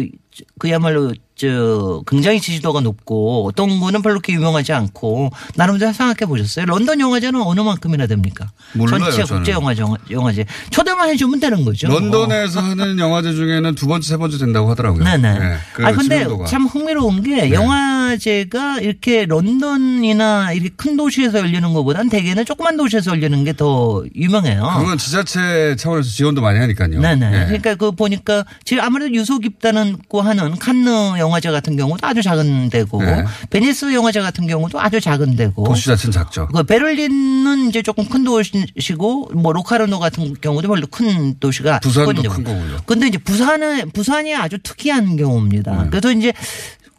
그야말로 0.59 1.13
저 1.41 2.03
굉장히 2.07 2.39
지지도가 2.39 2.81
높고 2.81 3.47
어떤 3.47 3.81
거는 3.81 4.03
별로 4.03 4.15
그렇게 4.21 4.35
유명하지 4.35 4.73
않고 4.75 5.31
나름대로 5.55 5.91
생각해 5.93 6.29
보셨어요. 6.29 6.67
런던 6.67 7.01
영화제는 7.01 7.41
어느 7.41 7.61
만큼이나 7.61 8.07
됩니까? 8.07 8.51
몰라요, 8.75 9.11
전체 9.11 9.23
국제 9.25 9.53
영화제 9.53 9.83
영화제 10.11 10.45
초대만 10.71 11.09
해주면 11.09 11.41
되는 11.41 11.65
거죠. 11.65 11.89
런던에서 11.89 12.61
어. 12.61 12.63
하는 12.63 12.99
영화제 12.99 13.33
중에는 13.33 13.75
두 13.75 13.87
번째 13.87 14.07
세 14.07 14.17
번째 14.19 14.37
된다고 14.37 14.69
하더라고요. 14.71 15.03
네네. 15.05 15.39
네, 15.39 15.57
그 15.73 15.87
아 15.87 15.93
근데 15.93 16.19
진흥도가. 16.19 16.45
참 16.47 16.67
흥미로운 16.67 17.23
게 17.23 17.37
네. 17.49 17.53
영화제가 17.53 18.81
이렇게 18.81 19.25
런던이나 19.25 20.53
이렇게 20.53 20.71
큰 20.77 20.97
도시에서 20.97 21.39
열리는 21.39 21.73
것보단 21.73 22.09
대개는 22.11 22.45
조그만 22.45 22.77
도시에서 22.77 23.13
열리는 23.13 23.45
게 23.45 23.51
더 23.61 24.03
유명해요. 24.17 24.63
그건 24.79 24.97
지자체 24.97 25.77
차원에서 25.77 26.09
지원도 26.09 26.41
많이 26.41 26.59
하니까요. 26.59 26.99
네네. 27.01 27.31
네. 27.31 27.45
그러니까 27.47 27.75
그 27.75 27.91
보니까 27.93 28.45
제일 28.65 28.81
아무래도 28.81 29.13
유서 29.15 29.39
깊다는 29.39 29.99
고 30.09 30.23
하는 30.23 30.57
칸느 30.57 30.89
영화 31.19 31.30
제 31.39 31.51
같은 31.51 31.77
경우도 31.77 32.07
아주 32.07 32.23
작은 32.23 32.71
데고 32.71 33.03
네. 33.03 33.25
베니스 33.51 33.95
영화제 33.95 34.21
같은 34.21 34.47
경우도 34.47 34.81
아주 34.81 35.01
작은 35.01 35.37
데고 35.37 35.65
도시 35.65 35.87
자체는 35.87 36.13
작죠. 36.13 36.49
그 36.49 36.63
베를린은 36.65 37.69
이제 37.69 37.83
조금 37.83 38.09
큰 38.09 38.25
도시고 38.25 39.31
뭐 39.35 39.53
로카르노 39.53 39.99
같은 40.01 40.35
경우도 40.41 40.69
별로 40.69 40.87
큰 40.87 41.39
도시가 41.39 41.81
부산도 41.81 42.23
있거든요. 42.23 42.35
큰 42.35 42.45
거고요. 42.45 42.79
근데 42.87 43.07
이제 43.07 43.19
부산은 43.19 43.91
부산이 43.91 44.35
아주 44.35 44.59
특이한 44.63 45.17
경우입니다. 45.17 45.85
네. 45.85 45.91
그래서 45.91 46.11
이제 46.13 46.33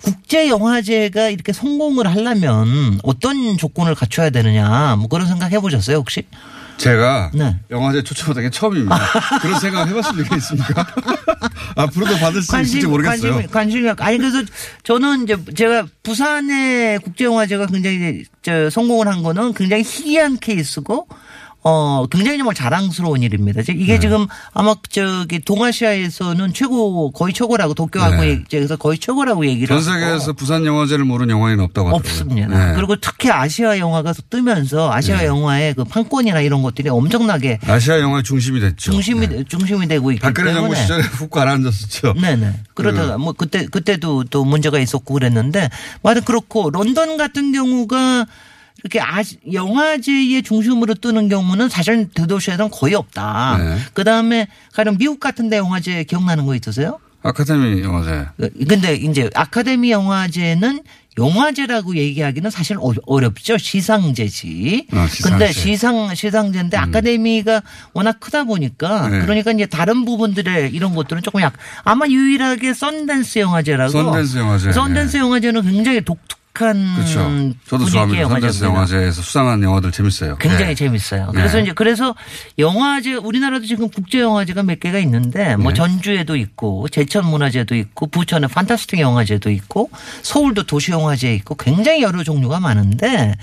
국제 0.04 0.48
영화제가 0.48 1.30
이렇게 1.30 1.54
성공을 1.54 2.08
하려면 2.08 3.00
어떤 3.04 3.58
조건을 3.58 3.96
갖춰야 3.96 4.30
되느냐 4.30 4.96
뭐 4.98 5.08
그런 5.08 5.28
생각 5.28 5.52
해보셨어요 5.52 5.98
혹시? 5.98 6.24
제가 6.82 7.32
네. 7.34 7.56
영화제 7.70 8.02
초청받은 8.02 8.42
게 8.42 8.50
처음입니다. 8.50 8.98
그런 9.42 9.60
생각 9.60 9.88
해봤을 9.88 10.18
리가 10.18 10.36
있습니까? 10.38 10.88
앞으로도 11.78 12.18
받을 12.18 12.42
수 12.42 12.60
있을지 12.60 12.88
모르겠어요. 12.88 13.34
관심, 13.34 13.52
관심이 13.52 13.90
아니 13.98 14.18
그래서 14.18 14.44
저는 14.84 15.24
이제 15.24 15.38
제가 15.56 15.86
부산의 16.02 17.00
국제 17.00 17.26
영화제가 17.26 17.68
굉장히 17.68 18.24
저 18.42 18.70
성공을 18.72 19.08
한 19.08 19.22
거는 19.22 19.54
굉장히 19.54 19.84
희귀한 19.84 20.40
케이스고 20.40 21.08
어 21.64 22.08
굉장히 22.10 22.38
정말 22.40 22.56
자랑스러운 22.56 23.22
일입니다. 23.22 23.62
이제 23.62 23.74
네. 23.74 23.80
이게 23.80 24.00
지금 24.00 24.26
아마 24.54 24.74
저기 24.90 25.40
동아시아에서는 25.40 26.54
최고 26.54 27.12
거의 27.12 27.34
최고라고 27.34 27.76
도쿄하고 27.76 28.22
네. 28.22 28.30
얘기해서 28.30 28.78
거의 28.78 28.98
최고라고 28.98 29.46
얘기를 29.46 29.68
전 29.68 29.84
세계에서 29.84 30.34
부산 30.34 30.66
영화제를 30.66 31.06
모르는 31.06 31.32
영화인은 31.32 31.64
없다고 31.66 31.90
하더라고요. 31.90 32.10
없습니다. 32.10 32.72
네. 32.72 32.76
그리고 32.76 32.96
특히 32.96 33.30
아시아 33.30 33.78
영화가 33.78 34.14
뜨면서 34.32 34.92
아시아 34.92 35.20
네. 35.20 35.26
영화의 35.28 35.76
그 35.76 35.84
판권이나 35.84 36.42
이런 36.42 36.64
것들이 36.64 36.90
엄청나게 36.90 37.60
아시아 37.68 38.00
영화의 38.00 38.24
중심이 38.24 38.60
됐죠. 38.60 38.92
중심이 38.92 39.28
네. 39.28 39.44
중심이 39.48 39.88
되고 39.88 40.12
있기 40.12 40.22
박근혜 40.22 40.54
정부 40.54 40.70
때문에 40.70 40.82
시절에 40.82 41.04
훅 41.04 41.30
가라앉았었죠. 41.30 42.14
네네. 42.14 42.54
그러다가 42.74 43.20
뭐 43.20 43.34
그때 43.34 43.68
그때도 43.68 44.24
또 44.32 44.46
문제가 44.46 44.80
있었고 44.80 45.14
그랬는데 45.14 45.70
맞아 46.02 46.22
그렇고 46.22 46.72
런던 46.72 47.18
같은 47.18 47.52
경우가 47.52 48.26
이렇게 48.84 49.00
아 49.00 49.22
영화제의 49.52 50.44
중심으로 50.44 50.96
뜨는 50.96 51.30
경우는 51.30 51.70
사실 51.70 52.10
대도시에서는 52.14 52.72
거의 52.72 52.96
없다. 52.96 53.58
네. 53.58 53.78
그 53.94 54.04
다음에 54.04 54.48
가령 54.74 54.98
미국 54.98 55.20
같은데 55.20 55.58
영화제 55.58 56.04
기억나는 56.04 56.46
거 56.46 56.56
있으세요? 56.56 57.00
아카데미 57.24 57.82
영화제. 57.84 58.26
근데 58.68 58.96
이제 58.96 59.30
아카데미 59.36 59.92
영화제는 59.92 60.82
영화제라고 61.20 61.96
얘기하기는 61.96 62.50
사실 62.50 62.78
어- 62.80 62.94
어렵죠. 63.06 63.58
시상제지. 63.60 64.88
아, 64.92 65.08
시상제. 65.08 65.30
근데 65.30 65.52
시상 65.52 66.16
시상제인데 66.16 66.78
아카데미가 66.78 67.62
워낙 67.94 68.20
크다 68.20 68.46
보니까 68.46 69.10
네. 69.10 69.20
그러니까 69.20 69.52
이제 69.52 69.66
다른 69.68 70.04
부분들의 70.06 70.72
이런 70.72 70.96
것들은 70.96 71.22
조금 71.22 71.42
약 71.42 71.54
아마 71.84 72.08
유일하게 72.08 72.74
썬댄스 72.74 73.40
영화제라고 73.40 73.92
썬댄스 73.92 74.38
영화제. 74.38 74.72
썬댄스 74.72 75.18
영화제는 75.18 75.62
굉장히 75.64 76.02
독특 76.02 76.41
한 76.54 76.96
그렇죠. 76.96 77.54
저도 77.68 77.86
좋아합니다. 77.86 78.24
영화제입니다. 78.24 78.66
영화제에서 78.66 79.22
수상한 79.22 79.64
영화들 79.64 79.92
재밌어요. 79.92 80.38
굉장히 80.38 80.66
네. 80.68 80.76
재밌어요. 80.76 81.30
그래서 81.34 81.58
네. 81.58 81.64
이제 81.64 81.72
그래서 81.74 82.16
영화제 82.60 83.14
우리나라도 83.14 83.66
지금 83.66 83.90
국제 83.90 84.20
영화제가 84.20 84.64
몇 84.64 84.80
개가 84.80 85.00
있는데 85.00 85.56
뭐 85.56 85.72
네. 85.72 85.76
전주에도 85.76 86.36
있고 86.36 86.88
제천 86.90 87.26
문화제도 87.26 87.74
있고 87.76 88.08
부천에 88.08 88.48
판타스틱 88.48 89.00
영화제도 89.00 89.50
있고 89.50 89.90
서울도 90.22 90.64
도시 90.64 90.92
영화제 90.92 91.34
있고 91.36 91.56
굉장히 91.56 92.02
여러 92.02 92.24
종류가 92.24 92.60
많은데 92.60 93.36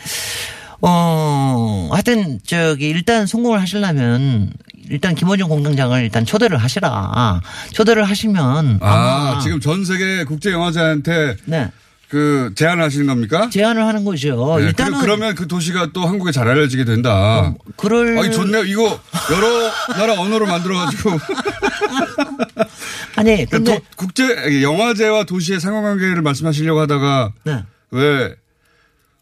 어 0.80 1.88
하여튼 1.90 2.38
저기 2.46 2.88
일단 2.88 3.26
성공을 3.26 3.60
하시려면 3.60 4.52
일단 4.90 5.14
김원중 5.14 5.48
공장장을 5.48 6.00
일단 6.02 6.24
초대를 6.24 6.58
하시라. 6.58 7.40
초대를 7.72 8.04
하시면 8.04 8.78
아, 8.80 9.38
지금 9.42 9.60
전 9.60 9.84
세계 9.84 10.24
국제 10.24 10.52
영화제한테 10.52 11.36
네. 11.44 11.70
그 12.08 12.52
제안을 12.54 12.82
하시는 12.82 13.06
겁니까? 13.06 13.50
제안을 13.50 13.84
하는 13.84 14.04
거죠. 14.04 14.56
네, 14.58 14.66
일단은 14.66 14.98
그러, 15.00 15.16
면 15.18 15.34
그 15.34 15.46
도시가 15.46 15.90
또 15.92 16.06
한국에 16.06 16.32
잘 16.32 16.48
알려지게 16.48 16.84
된다. 16.84 17.54
그럴 17.76 18.18
아니 18.18 18.32
좋네요. 18.32 18.64
이거 18.64 18.98
여러 19.30 19.70
나라 19.98 20.18
언어로 20.20 20.46
만들어가지고 20.46 21.10
아니 23.16 23.44
근데 23.46 23.78
도- 23.78 23.84
국제 23.96 24.62
영화제와 24.62 25.24
도시의 25.24 25.60
상호관계를 25.60 26.22
말씀하시려고 26.22 26.80
하다가 26.80 27.32
네. 27.44 27.64
왜 27.90 28.34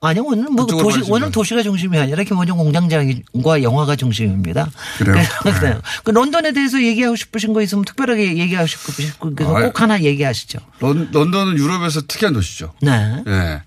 아니 0.01 0.21
오늘 0.21 0.45
뭐 0.51 0.67
도시. 0.67 1.01
오늘 1.11 1.31
도시가 1.31 1.63
중심이 1.63 1.99
아니라 1.99 2.23
김원중 2.23 2.59
공장장과 2.59 3.63
영화가 3.63 3.97
중심입니다. 3.97 4.71
그래요? 4.99 5.25
그래서 5.43 5.61
그래요. 5.61 5.81
그 6.05 6.11
런던에 6.11 6.53
대해서 6.53 6.83
얘기하고 6.83 7.17
싶으신 7.17 7.53
거 7.55 7.63
있으면 7.63 7.85
특별하게 7.85 8.37
얘기하고 8.37 8.67
싶고 8.67 8.93
그래서 9.35 9.57
아, 9.57 9.63
꼭 9.63 9.81
하나 9.81 10.01
얘기하시죠. 10.01 10.59
런, 10.81 11.09
런던은 11.13 11.57
유럽에서 11.57 12.03
특이한 12.07 12.35
도시죠. 12.35 12.75
네. 12.83 13.23
예. 13.27 13.63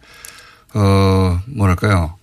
어, 0.75 1.41
뭐랄까요. 1.47 2.18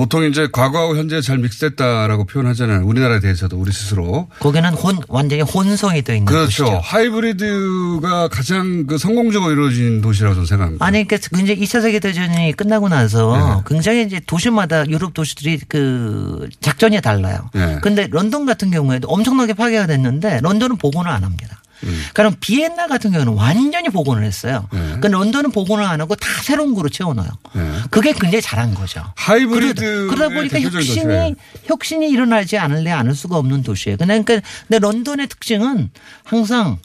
보통 0.00 0.24
이제 0.24 0.48
과거하고 0.50 0.96
현재 0.96 1.20
잘 1.20 1.36
믹스됐다라고 1.36 2.24
표현하잖아요. 2.24 2.86
우리나라에 2.86 3.20
대해서도 3.20 3.58
우리 3.58 3.70
스스로. 3.70 4.28
거기는 4.38 4.72
혼 4.72 4.98
완전히 5.08 5.42
혼성이 5.42 6.00
되어 6.00 6.16
있는 6.16 6.24
그렇죠. 6.24 6.64
도시죠. 6.64 6.80
하이브리드가 6.82 8.28
가장 8.28 8.86
그 8.86 8.96
성공적으로 8.96 9.52
이루어진 9.52 10.00
도시라고 10.00 10.36
저는 10.36 10.46
생각합니다. 10.46 10.86
아니, 10.86 11.06
그러니까 11.06 11.28
굉장히 11.36 11.60
2차 11.60 11.82
세계 11.82 11.98
대전이 12.00 12.54
끝나고 12.54 12.88
나서 12.88 13.36
네. 13.36 13.62
굉장히 13.66 14.04
이제 14.04 14.22
도시마다 14.26 14.88
유럽 14.88 15.12
도시들이 15.12 15.60
그 15.68 16.48
작전이 16.62 16.98
달라요. 17.02 17.50
네. 17.52 17.78
근데 17.82 18.06
런던 18.10 18.46
같은 18.46 18.70
경우에도 18.70 19.06
엄청나게 19.08 19.52
파괴가 19.52 19.86
됐는데 19.86 20.40
런던은 20.40 20.78
복원을 20.78 21.10
안 21.10 21.24
합니다. 21.24 21.59
음. 21.84 22.04
그럼 22.14 22.34
비엔나 22.40 22.86
같은 22.86 23.10
경우는 23.12 23.32
완전히 23.34 23.88
복원을 23.88 24.24
했어요. 24.24 24.68
네. 24.72 24.96
그 25.00 25.06
런던은 25.06 25.50
복원을 25.50 25.84
안 25.84 26.00
하고 26.00 26.14
다 26.14 26.28
새로운 26.42 26.74
거로 26.74 26.88
채워넣어요. 26.88 27.28
네. 27.54 27.72
그게 27.90 28.12
굉장히 28.12 28.42
잘한 28.42 28.74
거죠. 28.74 29.02
하이브리드 29.16 29.80
그러다, 29.80 30.14
그러다 30.14 30.34
보니까 30.34 30.60
혁신이 30.60 31.02
도시예요. 31.04 31.34
혁신이 31.64 32.08
일어나지 32.10 32.58
않을래 32.58 32.90
않을 32.90 33.14
수가 33.14 33.36
없는 33.36 33.62
도시예요. 33.62 33.96
그러니까 33.96 34.40
근데 34.68 34.78
런던의 34.78 35.28
특징은 35.28 35.90
항상 36.24 36.78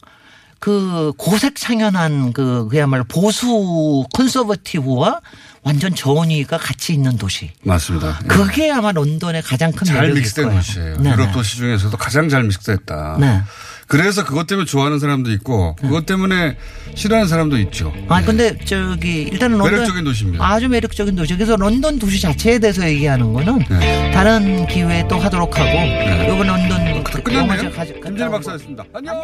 그 0.60 1.12
고색 1.18 1.56
창연한 1.56 2.34
그 2.34 2.68
그야말로 2.70 3.04
보수 3.04 4.06
컨서버티브와 4.14 5.22
완전 5.64 5.93
전위가 5.96 6.58
같이 6.58 6.93
있는 6.93 7.18
도시. 7.18 7.52
맞습니다. 7.64 8.20
예. 8.24 8.28
그게 8.28 8.72
아마 8.72 8.91
런던의 8.91 9.41
가장 9.41 9.72
큰 9.72 9.86
잘 9.86 10.02
매력일 10.02 10.22
믹스된 10.22 10.46
거예요. 10.46 10.62
도시예요. 10.62 10.98
네, 11.00 11.10
유럽 11.12 11.26
네. 11.28 11.32
도시 11.32 11.58
중에서도 11.58 11.96
가장 11.98 12.30
잘 12.30 12.43
믹스됐다. 12.43 13.18
네. 13.20 13.41
그래서 13.88 14.25
그것 14.25 14.47
때문에 14.47 14.65
좋아하는 14.65 14.99
사람도 14.99 15.31
있고 15.33 15.75
그것 15.75 16.05
때문에 16.05 16.57
싫어하는 16.95 17.27
사람도 17.27 17.57
있죠. 17.59 17.93
아 18.07 18.19
네. 18.19 18.25
근데 18.25 18.57
저기 18.65 19.23
일단은 19.23 19.57
런던 19.57 19.73
매력적인 19.73 20.03
도시입니다. 20.03 20.45
아주 20.45 20.67
매력적인 20.67 21.15
도시. 21.15 21.36
그래서 21.36 21.55
런던 21.55 21.99
도시 21.99 22.19
자체에 22.19 22.59
대해서 22.59 22.88
얘기하는 22.88 23.33
거는 23.33 23.59
네. 23.69 24.11
다른 24.11 24.65
기회에 24.67 25.07
또 25.07 25.19
하도록 25.19 25.57
하고 25.57 25.69
이번 25.69 26.47
런던 26.47 26.88
영화제 26.88 27.21
끝났네요. 27.21 28.27
오고. 28.27 28.31
박사였습니다. 28.31 28.83
안녕. 28.93 29.21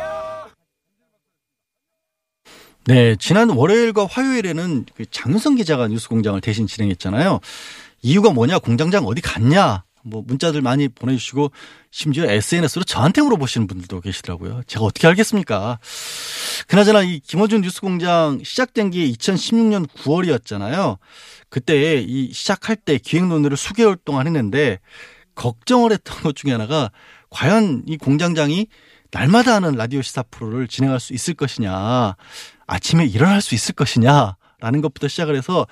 네, 2.86 3.16
지난 3.20 3.49
월요일과 3.49 4.07
화요일에는 4.09 4.86
그 4.95 5.05
장윤성 5.09 5.55
기자가 5.55 5.88
뉴스공장을 5.88 6.41
대신 6.41 6.66
진행했잖아요. 6.66 7.39
이유가 8.01 8.32
뭐냐, 8.32 8.57
공장장 8.59 9.05
어디 9.05 9.22
갔냐, 9.22 9.84
뭐 10.04 10.24
문자들 10.26 10.62
많이 10.62 10.88
보내주시고 10.88 11.52
심지어 11.91 12.26
SNS로 12.26 12.84
저한테 12.84 13.22
물어보시는 13.22 13.68
분들도 13.68 14.02
계시더라고요. 14.02 14.62
제가 14.68 14.86
어떻게 14.86 15.08
알겠습니까? 15.08 15.80
그나저나 16.68 17.04
이 17.04 17.20
김어준 17.20 17.62
뉴스공장 17.62 18.41
시작된 18.43 18.91
게 18.91 19.10
2016년 19.12 19.88
9월이었잖아요. 19.88 20.97
그때 21.49 22.04
이 22.06 22.32
시작할 22.32 22.76
때 22.76 22.97
기획 22.97 23.26
논의를 23.28 23.58
수개월 23.58 23.97
동안 24.04 24.28
했는데 24.28 24.80
걱정을 25.36 25.91
했던 25.91 26.22
것 26.22 26.36
중에 26.36 26.52
하나가 26.52 26.91
과연 27.30 27.84
이 27.88 27.97
공장장이 27.97 28.68
날마다 29.12 29.56
하는 29.56 29.76
라디오 29.76 30.02
시사 30.02 30.24
프로를 30.24 30.68
진행할 30.68 30.99
수 30.99 31.14
있을 31.14 31.34
것이냐, 31.34 32.16
아침에 32.68 33.06
일어날 33.06 33.41
수 33.41 33.56
있을 33.56 33.76
것이냐 33.76 34.38
라는 34.60 34.82
것부터 34.82 35.08
시작을 35.10 35.36
해서 35.36 35.68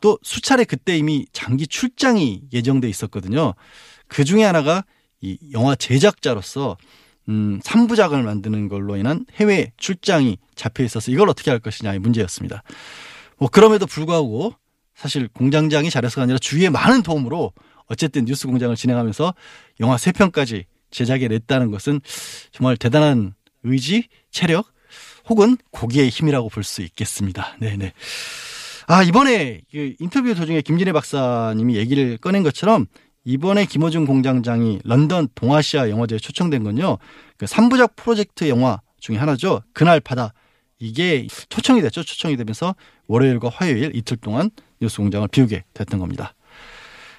또 0.00 0.18
수차례 0.22 0.64
그때 0.64 0.96
이미 0.96 1.26
장기 1.32 1.66
출장이 1.66 2.42
예정돼 2.52 2.88
있었거든요. 2.88 3.54
그 4.06 4.24
중에 4.24 4.44
하나가 4.44 4.84
이 5.20 5.38
영화 5.52 5.74
제작자로서 5.74 6.76
음, 7.28 7.60
3부작을 7.62 8.22
만드는 8.22 8.68
걸로 8.68 8.96
인한 8.96 9.26
해외 9.34 9.72
출장이 9.76 10.38
잡혀 10.54 10.82
있어서 10.84 11.10
이걸 11.10 11.28
어떻게 11.28 11.50
할 11.50 11.60
것이냐의 11.60 11.98
문제였습니다. 11.98 12.62
뭐 13.36 13.48
그럼에도 13.48 13.86
불구하고 13.86 14.54
사실 14.94 15.28
공장장이 15.28 15.90
잘해서가 15.90 16.22
아니라 16.22 16.38
주위의 16.38 16.70
많은 16.70 17.02
도움으로 17.02 17.52
어쨌든 17.86 18.24
뉴스 18.24 18.46
공장을 18.46 18.74
진행하면서 18.74 19.34
영화 19.80 19.96
3편까지 19.96 20.64
제작에 20.90 21.28
냈다는 21.28 21.70
것은 21.70 22.00
정말 22.50 22.76
대단한 22.76 23.34
의지, 23.62 24.08
체력 24.30 24.72
혹은 25.28 25.58
고기의 25.70 26.08
힘이라고 26.08 26.48
볼 26.48 26.64
수 26.64 26.82
있겠습니다. 26.82 27.56
네네. 27.60 27.92
아, 28.90 29.02
이번에 29.02 29.60
그 29.70 29.94
인터뷰 30.00 30.34
도중에 30.34 30.62
김진애 30.62 30.92
박사님이 30.92 31.76
얘기를 31.76 32.16
꺼낸 32.16 32.42
것처럼 32.42 32.86
이번에 33.22 33.66
김어준 33.66 34.06
공장장이 34.06 34.80
런던 34.82 35.28
동아시아 35.34 35.90
영화제에 35.90 36.18
초청된 36.18 36.64
건요. 36.64 36.96
그 37.36 37.44
3부작 37.44 37.96
프로젝트 37.96 38.48
영화 38.48 38.80
중에 38.98 39.18
하나죠. 39.18 39.60
그날 39.74 40.00
바다. 40.00 40.32
이게 40.78 41.26
초청이 41.50 41.82
됐죠. 41.82 42.02
초청이 42.02 42.38
되면서 42.38 42.74
월요일과 43.08 43.50
화요일 43.50 43.94
이틀 43.94 44.16
동안 44.16 44.50
뉴스 44.80 44.96
공장을 44.96 45.28
비우게 45.28 45.64
됐던 45.74 46.00
겁니다. 46.00 46.34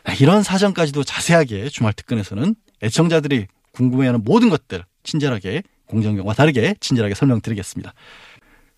아, 0.05 0.13
이런 0.13 0.41
사정까지도 0.41 1.03
자세하게 1.03 1.69
주말 1.69 1.93
특근에서는 1.93 2.55
애청자들이 2.81 3.45
궁금해하는 3.73 4.23
모든 4.23 4.49
것들 4.49 4.83
친절하게 5.03 5.61
공정경과 5.85 6.33
다르게 6.33 6.73
친절하게 6.79 7.13
설명드리겠습니다. 7.13 7.93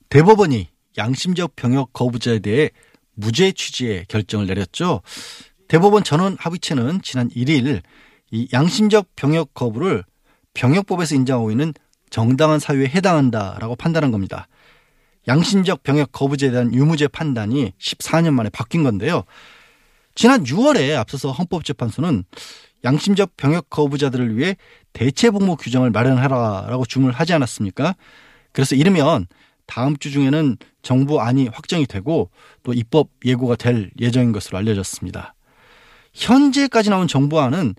대법원이 0.09 0.67
양심적 0.97 1.55
병역 1.55 1.93
거부자에 1.93 2.39
대해 2.39 2.69
무죄 3.13 3.51
취지의 3.51 4.05
결정을 4.07 4.47
내렸죠. 4.47 5.01
대법원 5.67 6.03
전원 6.03 6.35
합의체는 6.39 7.01
지난 7.01 7.29
1일 7.29 7.81
이 8.31 8.47
양심적 8.51 9.15
병역 9.15 9.53
거부를 9.53 10.03
병역법에서 10.53 11.15
인정하고 11.15 11.51
있는 11.51 11.73
정당한 12.09 12.59
사유에 12.59 12.87
해당한다라고 12.87 13.75
판단한 13.75 14.11
겁니다. 14.11 14.47
양심적 15.27 15.83
병역 15.83 16.11
거부제에 16.11 16.51
대한 16.51 16.73
유무죄 16.73 17.07
판단이 17.07 17.73
14년 17.79 18.33
만에 18.33 18.49
바뀐 18.49 18.83
건데요. 18.83 19.23
지난 20.15 20.43
6월에 20.43 20.97
앞서서 20.97 21.31
헌법재판소는 21.31 22.25
양심적 22.83 23.37
병역 23.37 23.69
거부자들을 23.69 24.35
위해 24.35 24.57
대체 24.93 25.29
복무 25.29 25.55
규정을 25.55 25.91
마련하라라고 25.91 26.85
주문을 26.85 27.13
하지 27.13 27.33
않았습니까? 27.33 27.95
그래서 28.51 28.75
이르면 28.75 29.27
다음 29.71 29.95
주 29.95 30.11
중에는 30.11 30.57
정부 30.81 31.21
안이 31.21 31.47
확정이 31.47 31.85
되고 31.85 32.29
또 32.61 32.73
입법 32.73 33.07
예고가 33.23 33.55
될 33.55 33.89
예정인 34.01 34.33
것으로 34.33 34.57
알려졌습니다. 34.57 35.33
현재까지 36.13 36.89
나온 36.89 37.07
정부안은 37.07 37.75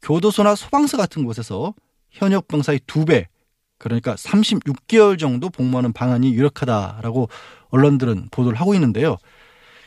교도소나 0.00 0.54
소방서 0.54 0.96
같은 0.96 1.24
곳에서 1.24 1.74
현역 2.08 2.48
병사의 2.48 2.80
두 2.86 3.04
배, 3.04 3.28
그러니까 3.76 4.14
36개월 4.14 5.18
정도 5.18 5.50
복무하는 5.50 5.92
방안이 5.92 6.32
유력하다라고 6.32 7.28
언론들은 7.68 8.28
보도를 8.30 8.58
하고 8.58 8.72
있는데요. 8.72 9.18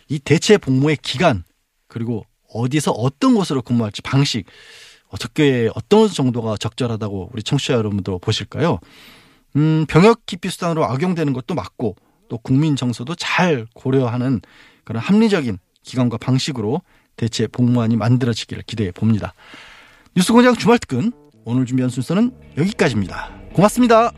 이 0.07 0.19
대체 0.19 0.59
복무의 0.59 0.99
기간 1.01 1.43
그리고 1.87 2.27
어디서 2.53 2.91
어떤 2.91 3.33
곳으로 3.33 3.63
근무할지 3.63 4.03
방식 4.03 4.45
어떻게 5.07 5.67
어떤 5.73 6.09
정도가 6.09 6.57
적절하다고 6.57 7.31
우리 7.33 7.41
청취자 7.41 7.73
여러분도 7.73 8.19
보실까요? 8.19 8.77
음, 9.59 9.85
병역 9.89 10.25
기피 10.25 10.49
수단으로 10.49 10.85
악용되는 10.85 11.33
것도 11.33 11.53
맞고 11.53 11.97
또 12.29 12.37
국민 12.37 12.77
정서도 12.77 13.15
잘 13.15 13.67
고려하는 13.73 14.39
그런 14.85 15.03
합리적인 15.03 15.57
기관과 15.83 16.17
방식으로 16.17 16.81
대체 17.17 17.45
복무안이 17.47 17.97
만들어지기를 17.97 18.63
기대해 18.63 18.91
봅니다. 18.91 19.33
뉴스 20.15 20.31
공장 20.31 20.55
주말 20.55 20.79
특근 20.79 21.11
오늘 21.43 21.65
준비한 21.65 21.89
순서는 21.89 22.31
여기까지입니다. 22.57 23.31
고맙습니다. 23.53 24.13